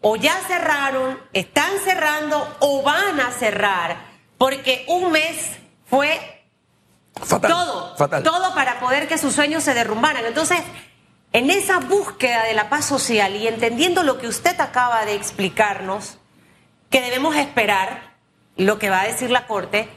o 0.00 0.16
ya 0.16 0.34
cerraron, 0.48 1.18
están 1.32 1.70
cerrando 1.84 2.56
o 2.60 2.82
van 2.82 3.20
a 3.20 3.30
cerrar, 3.30 3.96
porque 4.36 4.84
un 4.88 5.12
mes 5.12 5.52
fue 5.86 6.44
Fatal. 7.14 7.50
todo, 7.50 7.96
Fatal. 7.96 8.22
todo 8.22 8.54
para 8.54 8.80
poder 8.80 9.06
que 9.06 9.16
sus 9.16 9.32
sueños 9.34 9.62
se 9.62 9.74
derrumbaran. 9.74 10.24
Entonces, 10.26 10.60
en 11.32 11.50
esa 11.50 11.78
búsqueda 11.78 12.42
de 12.44 12.54
la 12.54 12.68
paz 12.68 12.84
social 12.84 13.36
y 13.36 13.46
entendiendo 13.46 14.02
lo 14.02 14.18
que 14.18 14.26
usted 14.26 14.60
acaba 14.60 15.04
de 15.04 15.14
explicarnos, 15.14 16.18
que 16.90 17.00
debemos 17.00 17.36
esperar 17.36 18.12
lo 18.56 18.78
que 18.78 18.90
va 18.90 19.02
a 19.02 19.06
decir 19.06 19.30
la 19.30 19.46
Corte, 19.46 19.88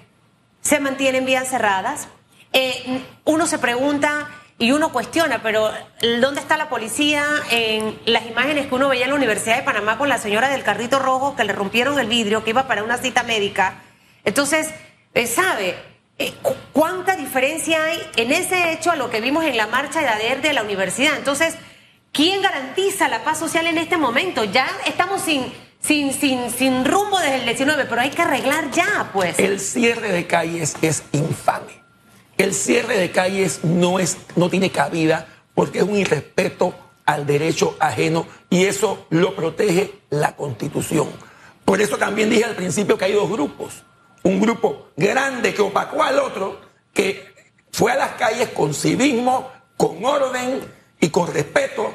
se 0.61 0.79
mantienen 0.79 1.25
vías 1.25 1.49
cerradas. 1.49 2.07
Eh, 2.53 3.03
uno 3.25 3.47
se 3.47 3.59
pregunta 3.59 4.29
y 4.57 4.71
uno 4.71 4.91
cuestiona, 4.91 5.41
pero 5.43 5.69
¿dónde 6.21 6.39
está 6.39 6.55
la 6.57 6.69
policía 6.69 7.25
en 7.51 7.99
las 8.05 8.25
imágenes 8.25 8.67
que 8.67 8.75
uno 8.75 8.87
veía 8.89 9.03
en 9.03 9.09
la 9.09 9.15
Universidad 9.17 9.57
de 9.57 9.63
Panamá 9.63 9.97
con 9.97 10.07
la 10.07 10.17
señora 10.17 10.47
del 10.49 10.63
carrito 10.63 10.99
rojo 10.99 11.35
que 11.35 11.43
le 11.43 11.51
rompieron 11.53 11.99
el 11.99 12.07
vidrio, 12.07 12.43
que 12.43 12.51
iba 12.51 12.67
para 12.67 12.83
una 12.83 12.97
cita 12.97 13.23
médica? 13.23 13.75
Entonces, 14.23 14.69
eh, 15.13 15.27
¿sabe 15.27 15.75
eh, 16.17 16.33
cu- 16.41 16.55
cuánta 16.71 17.15
diferencia 17.17 17.83
hay 17.83 17.99
en 18.15 18.31
ese 18.31 18.71
hecho 18.71 18.91
a 18.91 18.95
lo 18.95 19.09
que 19.09 19.19
vimos 19.19 19.43
en 19.43 19.57
la 19.57 19.67
marcha 19.67 19.99
de 19.99 20.07
ADER 20.07 20.41
de 20.41 20.53
la 20.53 20.63
universidad? 20.63 21.17
Entonces, 21.17 21.55
¿quién 22.13 22.41
garantiza 22.41 23.09
la 23.09 23.23
paz 23.25 23.37
social 23.39 23.67
en 23.67 23.77
este 23.77 23.97
momento? 23.97 24.45
Ya 24.45 24.67
estamos 24.85 25.21
sin, 25.21 25.51
sin, 25.81 26.13
sin, 26.13 26.49
sin 26.49 26.85
rumbo 26.85 27.19
desde 27.19 27.35
el 27.35 27.45
19, 27.45 27.85
pero 27.89 27.99
hay 28.01 28.09
que 28.11 28.21
arreglar 28.21 28.71
ya, 28.71 29.09
pues. 29.11 29.37
El 29.37 29.59
cierre 29.59 30.13
de 30.13 30.25
calles 30.25 30.75
es 30.81 31.03
infame. 31.11 31.83
El 32.37 32.53
cierre 32.53 32.97
de 32.97 33.11
calles 33.11 33.63
no, 33.63 33.99
es, 33.99 34.17
no 34.35 34.49
tiene 34.49 34.69
cabida 34.69 35.27
porque 35.53 35.79
es 35.79 35.83
un 35.85 35.95
irrespeto 35.95 36.75
al 37.05 37.25
derecho 37.25 37.77
ajeno 37.79 38.27
y 38.49 38.65
eso 38.65 39.05
lo 39.09 39.35
protege 39.35 40.01
la 40.09 40.35
Constitución. 40.35 41.07
Por 41.63 41.81
eso 41.81 41.97
también 41.97 42.29
dije 42.29 42.43
al 42.43 42.55
principio 42.55 42.97
que 42.97 43.05
hay 43.05 43.13
dos 43.13 43.29
grupos. 43.29 43.83
Un 44.23 44.41
grupo 44.41 44.89
grande 44.97 45.53
que 45.53 45.61
opacó 45.61 46.03
al 46.03 46.19
otro, 46.19 46.59
que 46.93 47.33
fue 47.71 47.91
a 47.91 47.95
las 47.95 48.11
calles 48.13 48.49
con 48.49 48.73
civismo, 48.73 49.49
con 49.77 50.03
orden 50.03 50.61
y 50.99 51.09
con 51.09 51.31
respeto, 51.31 51.93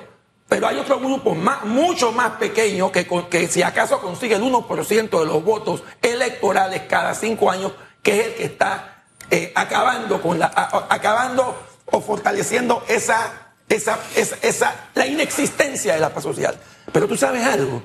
pero 0.49 0.67
hay 0.67 0.79
otro 0.79 0.99
grupo 0.99 1.35
mucho 1.65 2.13
más 2.13 2.33
pequeño 2.33 2.91
que, 2.91 3.07
que 3.29 3.47
si 3.47 3.63
acaso 3.63 4.01
consigue 4.01 4.37
el 4.37 4.43
1% 4.43 5.21
de 5.21 5.27
los 5.27 5.45
votos 5.45 5.83
electorales 6.03 6.83
cada 6.89 7.15
cinco 7.15 7.51
años, 7.51 7.73
que 8.03 8.21
es 8.21 8.27
el 8.27 8.35
que 8.35 8.45
está 8.45 9.00
eh, 9.31 9.53
acabando 9.55 10.21
con 10.21 10.39
la, 10.39 10.51
acabando 10.89 11.57
o 11.87 12.01
fortaleciendo 12.01 12.85
esa, 12.89 13.53
esa, 13.69 13.99
esa, 14.17 14.37
esa- 14.43 14.75
la 14.95 15.07
inexistencia 15.07 15.95
de 15.95 16.01
la 16.01 16.11
paz 16.11 16.23
social. 16.25 16.57
Pero 16.93 17.07
tú 17.09 17.17
sabes 17.17 17.45
algo, 17.45 17.83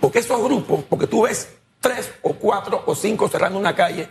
porque 0.00 0.18
esos 0.20 0.42
grupos, 0.42 0.84
porque 0.88 1.06
tú 1.06 1.22
ves 1.22 1.48
tres 1.80 2.10
o 2.22 2.34
cuatro 2.34 2.82
o 2.86 2.94
cinco 2.94 3.28
cerrando 3.28 3.58
una 3.58 3.74
calle 3.74 4.08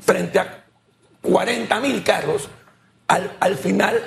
frente 0.00 0.38
a 0.38 0.64
40 1.22 1.80
mil 1.80 2.02
carros, 2.02 2.48
al, 3.08 3.36
al 3.40 3.56
final 3.56 4.00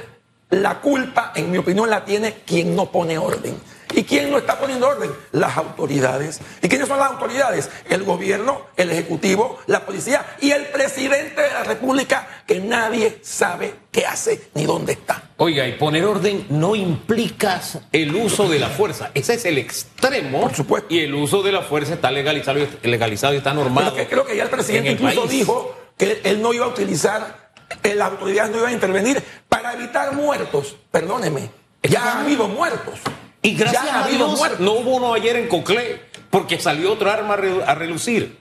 la 0.50 0.80
culpa, 0.82 1.32
en 1.36 1.52
mi 1.52 1.58
opinión, 1.58 1.90
la 1.90 2.06
tiene 2.06 2.36
quien 2.46 2.76
no 2.76 2.92
pone 2.92 3.18
orden. 3.18 3.56
¿Y 3.96 4.04
quién 4.04 4.32
no 4.32 4.38
está 4.38 4.60
poniendo 4.60 4.88
orden? 4.88 5.12
Las 5.32 5.56
autoridades. 5.58 6.40
¿Y 6.62 6.68
quiénes 6.68 6.88
son 6.88 6.98
las 7.00 7.12
autoridades? 7.12 7.70
El 7.90 8.04
gobierno, 8.04 8.62
el 8.76 8.90
ejecutivo, 8.92 9.60
la 9.68 9.86
policía 9.86 10.26
y 10.42 10.52
el 10.52 10.66
presidente 10.68 11.42
de 11.42 11.50
la 11.52 11.64
República 11.64 12.44
que 12.48 12.60
nadie 12.60 13.20
sabe 13.22 13.76
qué 13.92 14.06
hace 14.06 14.50
ni 14.56 14.66
dónde 14.66 14.94
está. 14.94 15.30
Oiga, 15.38 15.68
y 15.68 15.74
poner 15.74 16.06
orden 16.06 16.46
no 16.50 16.76
implica 16.76 17.62
el 17.92 18.16
uso 18.16 18.48
de 18.50 18.60
la 18.60 18.70
fuerza. 18.70 19.12
Ese 19.14 19.36
es 19.36 19.46
el 19.46 19.58
extremo. 19.58 20.42
Por 20.42 20.56
supuesto. 20.56 20.88
Y 20.94 21.00
el 21.00 21.14
uso 21.14 21.44
de 21.44 21.52
la 21.52 21.62
fuerza 21.62 21.94
está 21.94 22.12
legalizado, 22.12 22.60
y- 22.60 22.68
legalizado 22.88 23.34
y 23.34 23.38
está 23.38 23.54
normado. 23.54 23.94
Que 23.96 24.08
creo 24.08 24.26
que 24.26 24.36
ya 24.36 24.44
el 24.44 24.50
presidente 24.50 24.90
el 24.90 24.94
incluso 24.96 25.22
país. 25.22 25.32
dijo 25.32 25.76
que 25.98 26.22
él 26.24 26.42
no 26.42 26.54
iba 26.54 26.66
a 26.66 26.70
utilizar, 26.70 27.52
las 27.84 28.12
autoridades 28.12 28.52
no 28.52 28.58
iban 28.58 28.70
a 28.70 28.74
intervenir 28.74 29.22
para 29.50 29.74
evitar 29.74 30.14
muertos. 30.14 30.76
Perdóneme, 30.92 31.50
ya 31.84 32.04
ha 32.04 32.22
habido 32.22 32.48
muertos. 32.48 33.00
Y 33.44 33.54
gracias 33.56 33.86
ya 33.86 34.04
a 34.06 34.08
Dios 34.08 34.40
no 34.60 34.72
hubo 34.74 34.96
uno 34.96 35.14
ayer 35.14 35.36
en 35.36 35.48
Coclé, 35.48 36.02
porque 36.32 36.60
salió 36.60 36.94
otro 36.94 37.12
arma 37.12 37.36
a 37.36 37.38
re- 37.38 37.64
a 37.64 37.76
relucir. 37.76 38.38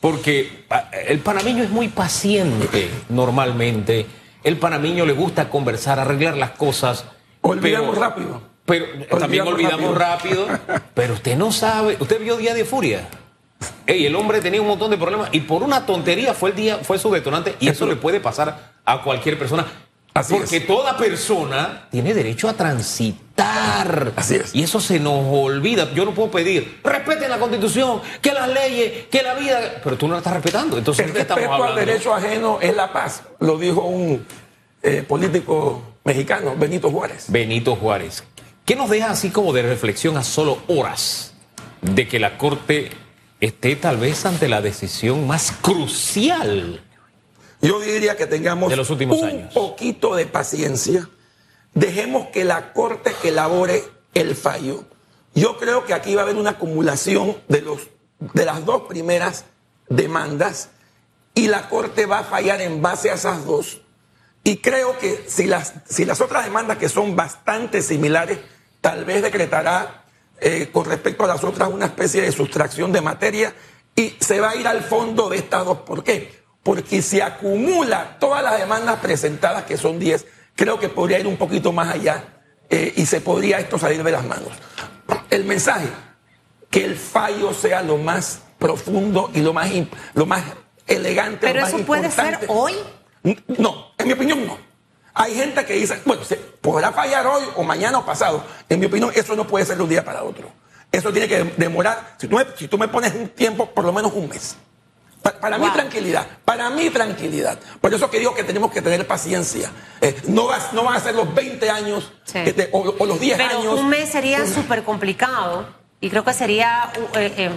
Porque 0.00 0.64
ah, 0.70 0.90
el 1.06 1.18
panameño 1.18 1.62
es 1.62 1.70
muy 1.70 1.88
paciente 1.88 2.88
normalmente. 3.08 4.06
El 4.42 4.56
panameño 4.58 5.06
le 5.06 5.12
gusta 5.12 5.48
conversar, 5.48 5.98
arreglar 5.98 6.36
las 6.36 6.50
cosas. 6.50 7.04
Olvidamos 7.40 7.90
pero- 7.90 8.00
rápido. 8.00 8.54
Pero 8.66 8.86
también 9.18 9.46
Olvidamos 9.46 9.94
rápido. 9.94 10.46
pero 10.94 11.14
usted 11.14 11.36
no 11.36 11.52
sabe. 11.52 11.98
¿Usted 12.00 12.18
vio 12.20 12.36
Día 12.38 12.54
de 12.54 12.64
Furia? 12.64 13.06
Ey, 13.86 14.06
el 14.06 14.14
hombre 14.16 14.40
tenía 14.40 14.62
un 14.62 14.68
montón 14.68 14.90
de 14.90 14.96
problemas 14.96 15.28
y 15.32 15.40
por 15.40 15.62
una 15.62 15.84
tontería 15.84 16.32
fue 16.32 16.50
el 16.50 16.56
día, 16.56 16.78
fue 16.82 16.98
su 16.98 17.10
detonante 17.10 17.56
y 17.60 17.68
eso 17.68 17.86
le 17.86 17.96
puede 17.96 18.20
pasar 18.20 18.72
a 18.84 19.02
cualquier 19.02 19.38
persona. 19.38 19.66
Así 20.14 20.32
porque 20.34 20.58
es. 20.58 20.66
toda 20.66 20.96
persona 20.96 21.88
tiene 21.90 22.14
derecho 22.14 22.48
a 22.48 22.52
transitar. 22.54 24.12
Así 24.14 24.36
es. 24.36 24.54
Y 24.54 24.62
eso 24.62 24.80
se 24.80 25.00
nos 25.00 25.24
olvida. 25.28 25.92
Yo 25.92 26.04
no 26.04 26.14
puedo 26.14 26.30
pedir, 26.30 26.80
respeten 26.84 27.28
la 27.28 27.38
constitución, 27.38 28.00
que 28.22 28.32
las 28.32 28.48
leyes, 28.48 29.06
que 29.10 29.22
la 29.22 29.34
vida. 29.34 29.80
Pero 29.82 29.96
tú 29.98 30.06
no 30.06 30.12
la 30.14 30.18
estás 30.18 30.34
respetando. 30.34 30.78
Entonces, 30.78 31.06
El 31.06 31.12
¿de 31.12 31.16
qué 31.16 31.22
estamos 31.22 31.42
respeto 31.42 31.62
al 31.64 31.70
hablando? 31.70 31.90
derecho 31.92 32.14
ajeno 32.14 32.58
es 32.60 32.76
la 32.76 32.92
paz, 32.92 33.22
lo 33.40 33.58
dijo 33.58 33.80
un 33.82 34.24
eh, 34.82 35.02
político 35.06 35.82
mexicano, 36.04 36.54
Benito 36.56 36.90
Juárez. 36.90 37.24
Benito 37.28 37.74
Juárez. 37.74 38.22
¿Qué 38.64 38.76
nos 38.76 38.88
deja 38.90 39.10
así 39.10 39.30
como 39.30 39.52
de 39.52 39.62
reflexión 39.62 40.16
a 40.16 40.22
solo 40.22 40.58
horas 40.68 41.34
de 41.82 42.06
que 42.06 42.18
la 42.20 42.38
Corte 42.38 42.90
esté 43.40 43.74
tal 43.76 43.96
vez 43.96 44.24
ante 44.26 44.48
la 44.48 44.62
decisión 44.62 45.26
más 45.26 45.52
crucial? 45.60 46.80
Yo 47.64 47.80
diría 47.80 48.16
que 48.16 48.26
tengamos 48.26 48.68
De 48.68 48.76
los 48.76 48.90
últimos 48.90 49.18
un 49.18 49.28
años. 49.28 49.54
poquito 49.54 50.14
de 50.14 50.26
paciencia. 50.26 51.08
Dejemos 51.72 52.28
que 52.28 52.44
la 52.44 52.72
Corte 52.74 53.12
que 53.22 53.28
elabore 53.28 53.84
el 54.12 54.36
fallo. 54.36 54.84
Yo 55.34 55.56
creo 55.56 55.84
que 55.84 55.94
aquí 55.94 56.14
va 56.14 56.20
a 56.20 56.24
haber 56.24 56.36
una 56.36 56.50
acumulación 56.50 57.36
de, 57.48 57.62
los, 57.62 57.88
de 58.20 58.44
las 58.44 58.64
dos 58.64 58.82
primeras 58.82 59.46
demandas 59.88 60.68
y 61.34 61.48
la 61.48 61.68
Corte 61.68 62.06
va 62.06 62.20
a 62.20 62.24
fallar 62.24 62.60
en 62.60 62.82
base 62.82 63.10
a 63.10 63.14
esas 63.14 63.46
dos. 63.46 63.80
Y 64.44 64.58
creo 64.58 64.98
que 64.98 65.24
si 65.26 65.46
las, 65.46 65.72
si 65.88 66.04
las 66.04 66.20
otras 66.20 66.44
demandas 66.44 66.76
que 66.76 66.90
son 66.90 67.16
bastante 67.16 67.80
similares, 67.80 68.38
tal 68.82 69.06
vez 69.06 69.22
decretará 69.22 70.04
eh, 70.38 70.68
con 70.70 70.84
respecto 70.84 71.24
a 71.24 71.28
las 71.28 71.42
otras 71.42 71.70
una 71.70 71.86
especie 71.86 72.20
de 72.20 72.30
sustracción 72.30 72.92
de 72.92 73.00
materia 73.00 73.54
y 73.96 74.14
se 74.20 74.38
va 74.40 74.50
a 74.50 74.56
ir 74.56 74.68
al 74.68 74.82
fondo 74.82 75.30
de 75.30 75.38
estas 75.38 75.64
dos. 75.64 75.78
¿Por 75.78 76.04
qué? 76.04 76.43
Porque 76.64 77.02
si 77.02 77.20
acumula 77.20 78.16
todas 78.18 78.42
las 78.42 78.58
demandas 78.58 78.98
presentadas, 78.98 79.64
que 79.64 79.76
son 79.76 80.00
10, 80.00 80.26
creo 80.56 80.80
que 80.80 80.88
podría 80.88 81.20
ir 81.20 81.26
un 81.26 81.36
poquito 81.36 81.72
más 81.72 81.94
allá 81.94 82.24
eh, 82.70 82.92
y 82.96 83.06
se 83.06 83.20
podría 83.20 83.60
esto 83.60 83.78
salir 83.78 84.02
de 84.02 84.10
las 84.10 84.24
manos. 84.24 84.48
El 85.30 85.44
mensaje, 85.44 85.86
que 86.70 86.84
el 86.84 86.96
fallo 86.96 87.52
sea 87.52 87.82
lo 87.82 87.98
más 87.98 88.40
profundo 88.58 89.30
y 89.34 89.40
lo 89.40 89.52
más, 89.52 89.70
lo 90.14 90.24
más 90.24 90.42
elegante. 90.86 91.40
Pero 91.42 91.60
lo 91.60 91.66
más 91.66 91.74
eso 91.74 91.84
puede 91.84 92.10
ser 92.10 92.40
hoy. 92.48 92.74
No, 93.58 93.92
en 93.98 94.06
mi 94.06 94.14
opinión 94.14 94.46
no. 94.46 94.56
Hay 95.12 95.34
gente 95.34 95.64
que 95.66 95.74
dice, 95.74 96.00
bueno, 96.06 96.24
se 96.24 96.36
podrá 96.36 96.92
fallar 96.92 97.26
hoy 97.26 97.44
o 97.56 97.62
mañana 97.62 97.98
o 97.98 98.06
pasado. 98.06 98.42
En 98.68 98.80
mi 98.80 98.86
opinión, 98.86 99.12
eso 99.14 99.36
no 99.36 99.46
puede 99.46 99.66
ser 99.66 99.76
de 99.76 99.82
un 99.82 99.88
día 99.88 100.04
para 100.04 100.24
otro. 100.24 100.50
Eso 100.90 101.12
tiene 101.12 101.28
que 101.28 101.44
demorar, 101.56 102.16
si 102.18 102.26
tú 102.26 102.36
me, 102.36 102.46
si 102.56 102.68
tú 102.68 102.78
me 102.78 102.88
pones 102.88 103.14
un 103.14 103.28
tiempo, 103.28 103.66
por 103.66 103.84
lo 103.84 103.92
menos 103.92 104.12
un 104.14 104.28
mes. 104.28 104.56
Pa- 105.24 105.32
Para, 105.40 105.56
mí 105.56 105.66
tranquilidad, 105.72 106.26
para 106.44 106.68
mí 106.68 106.90
tranquilidad. 106.90 107.58
Por 107.80 107.94
eso 107.94 108.10
que 108.10 108.18
digo 108.18 108.34
que 108.34 108.44
tenemos 108.44 108.70
que 108.70 108.82
tener 108.82 109.06
paciencia. 109.06 109.70
Eh, 110.02 110.14
no, 110.28 110.46
va- 110.48 110.58
no 110.72 110.84
van 110.84 110.96
a 110.96 111.00
ser 111.00 111.14
los 111.14 111.34
20 111.34 111.70
años 111.70 112.12
Sí. 112.24 112.40
este, 112.44 112.68
o, 112.72 112.94
o 112.98 113.06
los 113.06 113.18
10 113.18 113.38
Pero 113.38 113.58
años. 113.60 113.80
un 113.80 113.88
mes 113.88 114.10
sería 114.10 114.46
súper 114.46 114.82
complicado 114.84 115.66
y 116.00 116.10
creo 116.10 116.24
que 116.24 116.34
sería 116.34 116.92
eh, 117.14 117.32
eh, 117.38 117.50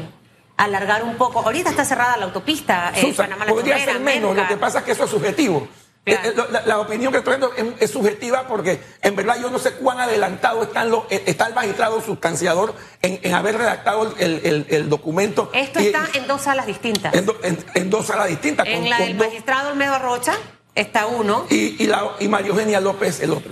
alargar 0.55 1.03
un 1.03 1.15
poco. 1.17 1.41
Ahorita 1.41 1.69
está 1.69 1.83
cerrada 1.83 2.15
la 2.15 2.25
autopista, 2.25 2.93
Susan, 2.95 3.27
Panamá 3.27 3.43
La 3.45 3.51
podría 3.51 3.77
ser 3.83 3.99
menos, 3.99 4.33
lo 4.33 4.47
que 4.47 4.55
pasa 4.55 4.79
es 4.79 4.85
que 4.85 4.93
eso 4.93 5.03
es 5.03 5.09
subjetivo. 5.11 5.67
Claro. 6.07 6.29
Eh, 6.29 6.33
eh, 6.37 6.43
la, 6.51 6.61
la 6.65 6.79
opinión 6.79 7.11
que 7.11 7.19
estoy 7.19 7.33
dando 7.33 7.53
es, 7.55 7.65
es 7.79 7.91
subjetiva 7.91 8.47
porque 8.47 8.79
en 9.01 9.15
verdad 9.15 9.37
yo 9.41 9.49
no 9.49 9.59
sé 9.59 9.73
cuán 9.73 9.99
adelantado 9.99 10.63
están 10.63 10.89
los, 10.89 11.03
eh, 11.09 11.23
está 11.25 11.47
el 11.47 11.53
magistrado 11.53 12.01
sustanciador 12.01 12.73
en, 13.01 13.19
en 13.23 13.33
haber 13.33 13.57
redactado 13.57 14.13
el, 14.17 14.41
el- 14.43 14.65
el 14.69 14.89
documento. 14.89 15.51
Esto 15.53 15.79
Y- 15.81 15.87
está 15.87 16.07
en 16.13 16.27
dos 16.27 16.41
salas 16.41 16.65
distintas. 16.65 17.13
en, 17.13 17.25
do- 17.25 17.37
en- 17.43 17.63
en 17.75 17.89
dos 17.89 18.07
salas 18.07 18.27
distintas. 18.29 18.67
En 18.67 18.81
con- 18.81 18.89
la 18.89 18.99
del 18.99 19.15
magistrado 19.15 19.69
Olmedo 19.69 19.99
Rocha 19.99 20.33
está 20.75 21.05
uno. 21.07 21.45
y, 21.49 21.81
y, 21.83 21.87
la, 21.87 22.11
y 22.19 22.27
María 22.27 22.49
Eugenia 22.49 22.79
López 22.79 23.19
el 23.21 23.31
otro. 23.31 23.51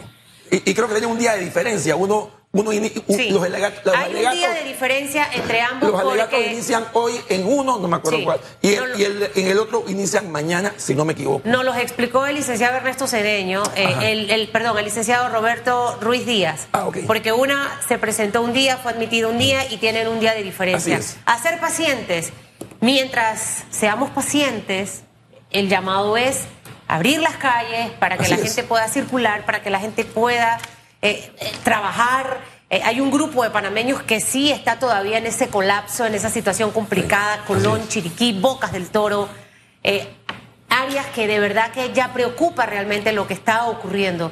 Y, 0.52 0.58
y 0.70 0.74
creo 0.74 0.88
que 0.88 0.94
tiene 0.94 1.08
un 1.08 1.18
día 1.18 1.34
de 1.34 1.44
diferencia. 1.44 1.96
Uno, 1.96 2.30
uno 2.60 2.70
un- 2.70 3.18
Sí. 3.18 3.30
los, 3.30 3.42
los 3.42 3.44
Hay 3.44 3.50
un 3.52 3.96
alegatos, 4.16 4.34
día 4.40 4.50
de 4.54 4.64
diferencia 4.64 5.28
entre 5.34 5.62
ambos 5.62 5.92
los 5.92 6.00
alegatos 6.02 6.34
porque 6.36 6.52
inician 6.54 6.86
hoy 6.94 7.14
en 7.30 7.46
uno, 7.46 7.78
no 7.78 7.88
me 7.88 7.98
acuerdo 7.98 8.20
Sí. 8.20 8.24
cuál. 8.26 8.40
Y, 8.62 8.70
el- 8.74 8.80
No 8.80 8.86
lo- 8.88 8.98
y 8.98 9.04
el- 9.04 9.32
en 9.36 9.48
el 9.48 9.60
otro 9.60 9.84
inician 9.88 10.32
mañana, 10.32 10.74
si 10.78 10.96
no 10.96 11.06
me 11.06 11.14
equivoco. 11.14 11.48
nos 11.48 11.64
los 11.66 11.78
explicó 11.78 12.26
el 12.26 12.36
licenciado 12.36 12.78
Ernesto 12.78 13.08
Cedeño, 13.08 13.64
eh, 13.76 13.94
el, 14.02 14.30
el- 14.32 14.48
perdón, 14.50 14.78
el 14.78 14.86
licenciado 14.86 15.30
Roberto 15.30 15.98
Ruiz 16.02 16.26
Díaz. 16.26 16.68
Ah, 16.72 16.86
ok. 16.88 17.00
Porque 17.08 17.32
una 17.32 17.80
se 17.88 17.98
presentó 17.98 18.42
un 18.42 18.54
día, 18.54 18.78
fue 18.78 18.92
admitido 18.94 19.30
un 19.30 19.38
día 19.38 19.72
y 19.72 19.78
tienen 19.78 20.08
un 20.08 20.20
día 20.20 20.34
de 20.34 20.44
diferencia. 20.44 21.00
A 21.26 21.40
ser 21.42 21.60
pacientes. 21.60 22.32
Mientras 22.82 23.64
seamos 23.72 24.10
pacientes, 24.12 25.02
el 25.52 25.70
llamado 25.70 26.18
es 26.18 26.42
abrir 26.88 27.20
las 27.20 27.36
calles 27.38 27.90
para 28.00 28.18
que 28.18 28.24
Así 28.24 28.32
la 28.32 28.38
es. 28.38 28.44
gente 28.44 28.64
pueda 28.64 28.88
circular, 28.88 29.46
para 29.46 29.62
que 29.64 29.70
la 29.70 29.80
gente 29.80 30.06
pueda 30.06 30.60
eh, 31.06 31.32
eh, 31.40 31.52
trabajar. 31.64 32.40
Eh, 32.70 32.82
hay 32.84 33.00
un 33.00 33.12
grupo 33.12 33.44
de 33.44 33.52
panameños 33.52 34.02
que 34.02 34.20
sí 34.20 34.52
está 34.52 34.80
todavía 34.80 35.20
en 35.20 35.28
ese 35.28 35.50
colapso, 35.50 36.06
en 36.06 36.16
esa 36.16 36.32
situación 36.32 36.72
complicada, 36.72 37.44
Colón, 37.46 37.88
Chiriquí, 37.88 38.34
Bocas 38.34 38.72
del 38.72 38.90
Toro, 38.90 39.30
eh, 39.84 40.08
áreas 40.68 41.06
que 41.14 41.28
de 41.28 41.40
verdad 41.40 41.72
que 41.72 41.94
ya 41.94 42.12
preocupa 42.12 42.66
realmente 42.66 43.12
lo 43.14 43.28
que 43.28 43.36
está 43.36 43.68
ocurriendo. 43.68 44.32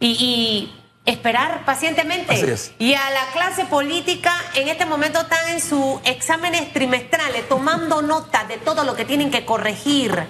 Y, 0.00 0.12
y 0.12 0.80
esperar 1.04 1.66
pacientemente. 1.66 2.32
Así 2.32 2.46
es. 2.46 2.72
Y 2.78 2.94
a 2.94 3.10
la 3.10 3.26
clase 3.34 3.66
política 3.66 4.34
en 4.54 4.68
este 4.68 4.86
momento 4.86 5.20
están 5.20 5.50
en 5.50 5.60
sus 5.60 6.00
exámenes 6.04 6.72
trimestrales, 6.72 7.46
tomando 7.48 8.00
nota 8.00 8.44
de 8.44 8.56
todo 8.56 8.84
lo 8.84 8.96
que 8.96 9.04
tienen 9.04 9.30
que 9.30 9.44
corregir, 9.44 10.24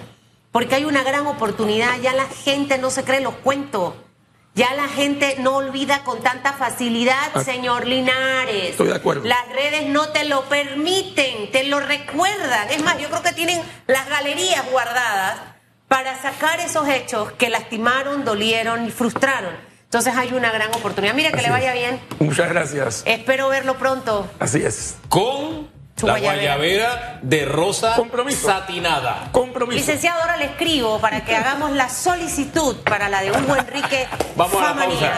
porque 0.51 0.75
hay 0.75 0.83
una 0.83 1.03
gran 1.03 1.25
oportunidad, 1.25 1.97
ya 2.01 2.13
la 2.13 2.25
gente 2.25 2.77
no 2.77 2.89
se 2.89 3.05
cree 3.05 3.21
los 3.21 3.35
cuentos. 3.35 3.93
Ya 4.55 4.73
la 4.73 4.87
gente 4.87 5.35
no 5.39 5.57
olvida 5.57 6.03
con 6.05 6.21
tanta 6.23 6.53
facilidad, 6.53 7.29
Ah. 7.33 7.43
señor 7.43 7.85
Linares. 7.85 8.71
Estoy 8.71 8.87
de 8.87 8.95
acuerdo. 8.95 9.23
Las 9.25 9.47
redes 9.49 9.87
no 9.87 10.07
te 10.09 10.23
lo 10.23 10.43
permiten, 10.45 11.51
te 11.51 11.65
lo 11.65 11.81
recuerdan. 11.81 12.69
Es 12.69 12.81
más, 12.81 12.97
yo 12.97 13.09
creo 13.09 13.21
que 13.21 13.33
tienen 13.33 13.61
las 13.87 14.07
galerías 14.07 14.65
guardadas 14.71 15.39
para 15.89 16.19
sacar 16.21 16.61
esos 16.61 16.87
hechos 16.87 17.33
que 17.33 17.49
lastimaron, 17.49 18.23
dolieron 18.23 18.85
y 18.87 18.91
frustraron. 18.91 19.53
Entonces 19.83 20.15
hay 20.15 20.33
una 20.33 20.51
gran 20.51 20.73
oportunidad. 20.73 21.13
Mira 21.13 21.29
que 21.31 21.37
Así 21.37 21.45
le 21.45 21.51
vaya 21.51 21.73
es. 21.73 21.79
bien. 21.79 22.01
Muchas 22.19 22.49
gracias. 22.49 23.03
Espero 23.05 23.49
verlo 23.49 23.77
pronto. 23.77 24.25
Así 24.39 24.63
es. 24.63 24.95
Con 25.09 25.69
Su 25.97 26.07
la 26.07 26.13
guayabera. 26.19 26.55
guayabera 26.57 27.19
de 27.21 27.45
rosa 27.45 27.95
Compromiso. 27.95 28.47
satinada. 28.47 29.29
Compromiso. 29.31 29.77
Licenciado, 29.79 30.19
ahora 30.21 30.35
le 30.35 30.45
escribo 30.45 30.99
para 30.99 31.23
que 31.23 31.33
hagamos 31.35 31.71
la 31.71 31.87
solicitud 31.87 32.75
para 32.83 33.07
la 33.07 33.21
de 33.21 33.31
Hugo 33.31 33.55
Enrique 33.55 34.05
Vamos 34.35 34.61
a 34.61 34.73
la 34.73 34.75
pausa. 34.75 35.17